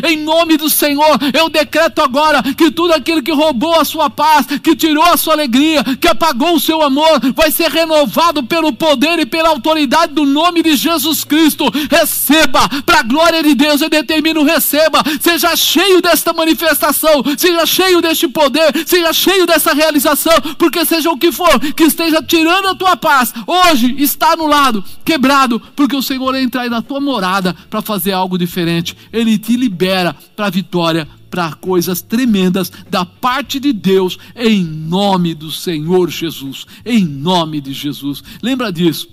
[0.05, 4.46] em nome do Senhor, eu decreto agora que tudo aquilo que roubou a sua paz,
[4.62, 9.18] que tirou a sua alegria, que apagou o seu amor, vai ser renovado pelo poder
[9.18, 11.64] e pela autoridade do nome de Jesus Cristo.
[11.90, 18.01] Receba, para a glória de Deus, eu determino: receba, seja cheio desta manifestação, seja cheio
[18.01, 18.39] deste poder,
[18.86, 23.32] seja cheio dessa realização, porque seja o que for, que esteja tirando a tua paz,
[23.47, 28.38] hoje está anulado, quebrado, porque o Senhor entra aí na tua morada para fazer algo
[28.38, 28.97] diferente.
[29.12, 35.32] Ele te libera para a vitória, para coisas tremendas da parte de Deus, em nome
[35.34, 36.66] do Senhor Jesus.
[36.84, 38.22] Em nome de Jesus.
[38.43, 39.09] Lembra disso.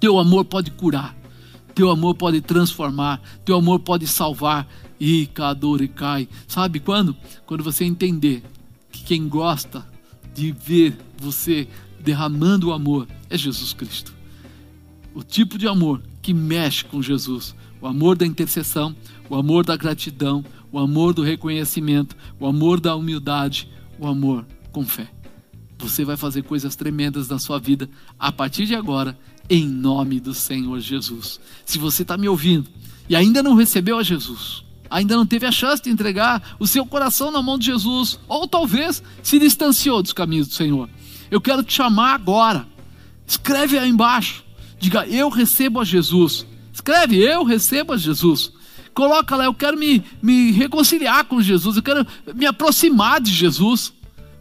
[0.00, 1.14] Teu amor pode curar,
[1.74, 4.66] teu amor pode transformar, teu amor pode salvar.
[5.26, 6.28] Cador cai.
[6.46, 7.16] Sabe quando?
[7.46, 8.42] Quando você entender
[8.90, 9.86] que quem gosta
[10.34, 11.68] de ver você
[12.00, 14.12] derramando o amor é Jesus Cristo.
[15.14, 18.94] O tipo de amor que mexe com Jesus, o amor da intercessão,
[19.28, 23.68] o amor da gratidão, o amor do reconhecimento, o amor da humildade,
[23.98, 25.10] o amor com fé.
[25.78, 27.88] Você vai fazer coisas tremendas na sua vida
[28.18, 29.18] a partir de agora,
[29.48, 31.40] em nome do Senhor Jesus.
[31.64, 32.68] Se você está me ouvindo
[33.08, 36.84] e ainda não recebeu a Jesus, ainda não teve a chance de entregar o seu
[36.86, 40.88] coração na mão de Jesus, ou talvez se distanciou dos caminhos do Senhor,
[41.30, 42.66] eu quero te chamar agora.
[43.26, 44.44] Escreve aí embaixo.
[44.78, 46.46] Diga, eu recebo a Jesus.
[46.72, 48.52] Escreve, eu recebo a Jesus.
[48.94, 53.92] Coloca lá, eu quero me, me reconciliar com Jesus, eu quero me aproximar de Jesus,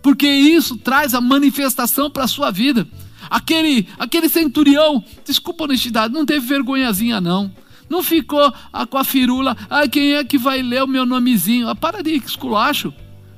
[0.02, 2.88] porque isso traz a manifestação para a sua vida.
[3.30, 7.52] Aquele, aquele centurião, desculpa a honestidade, não teve vergonhazinha não.
[7.90, 11.70] Não ficou ah, com a firula, ah, quem é que vai ler o meu nomezinho?
[11.70, 12.94] Ah, para de esculacho.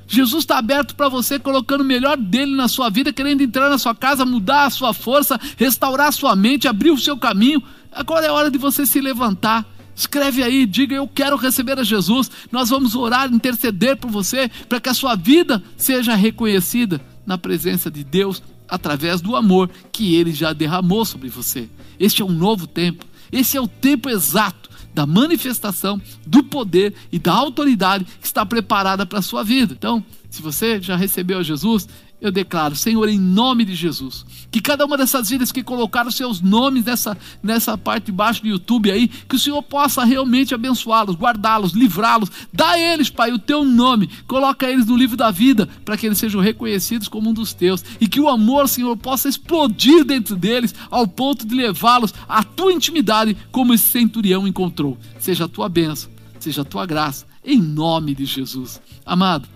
[0.08, 3.78] Jesus está aberto para você, colocando o melhor dele na sua vida, querendo entrar na
[3.78, 7.62] sua casa, mudar a sua força, restaurar a sua mente, abrir o seu caminho.
[7.91, 9.66] Agora é hora de você se levantar
[10.00, 12.32] Escreve aí, diga eu quero receber a Jesus.
[12.54, 17.91] Nós vamos orar, interceder por você, para que a sua vida seja reconhecida na presença
[17.91, 21.70] de Deus através do amor que ele já derramou sobre você.
[22.00, 23.06] Este é um novo tempo.
[23.32, 29.06] Esse é o tempo exato da manifestação do poder e da autoridade que está preparada
[29.06, 29.74] para a sua vida.
[29.78, 31.88] Então, se você já recebeu Jesus,
[32.22, 36.41] eu declaro, Senhor, em nome de Jesus, que cada uma dessas vidas que colocaram seus
[36.41, 41.15] nomes nessa, nessa parte de baixo do YouTube aí, que o Senhor possa realmente abençoá-los,
[41.15, 45.67] guardá-los, livrá-los, dá a eles, Pai, o teu nome, coloca eles no livro da vida,
[45.86, 49.30] para que eles sejam reconhecidos como um dos teus, e que o amor, Senhor, possa
[49.30, 54.97] explodir dentro deles, ao ponto de levá-los à tua intimidade, como esse centurião encontrou.
[55.20, 56.09] Seja a tua bênção,
[56.39, 58.82] seja a tua graça, em nome de Jesus.
[59.05, 59.47] Amado,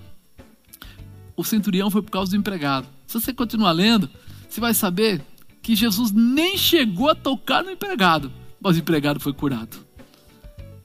[1.36, 2.88] o centurião foi por causa do empregado.
[3.08, 4.10] Se você continuar lendo,
[4.50, 5.22] você vai saber
[5.62, 9.78] que Jesus nem chegou a tocar no empregado, mas o empregado foi curado.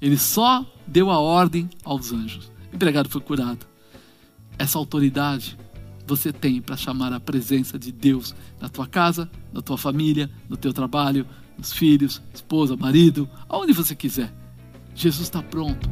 [0.00, 2.50] Ele só deu a ordem aos anjos.
[2.72, 3.66] O empregado foi curado.
[4.58, 5.58] Essa autoridade
[6.06, 10.56] você tem para chamar a presença de Deus na tua casa, na tua família, no
[10.56, 11.26] teu trabalho,
[11.56, 14.32] nos filhos, esposa, marido, aonde você quiser.
[14.94, 15.88] Jesus está pronto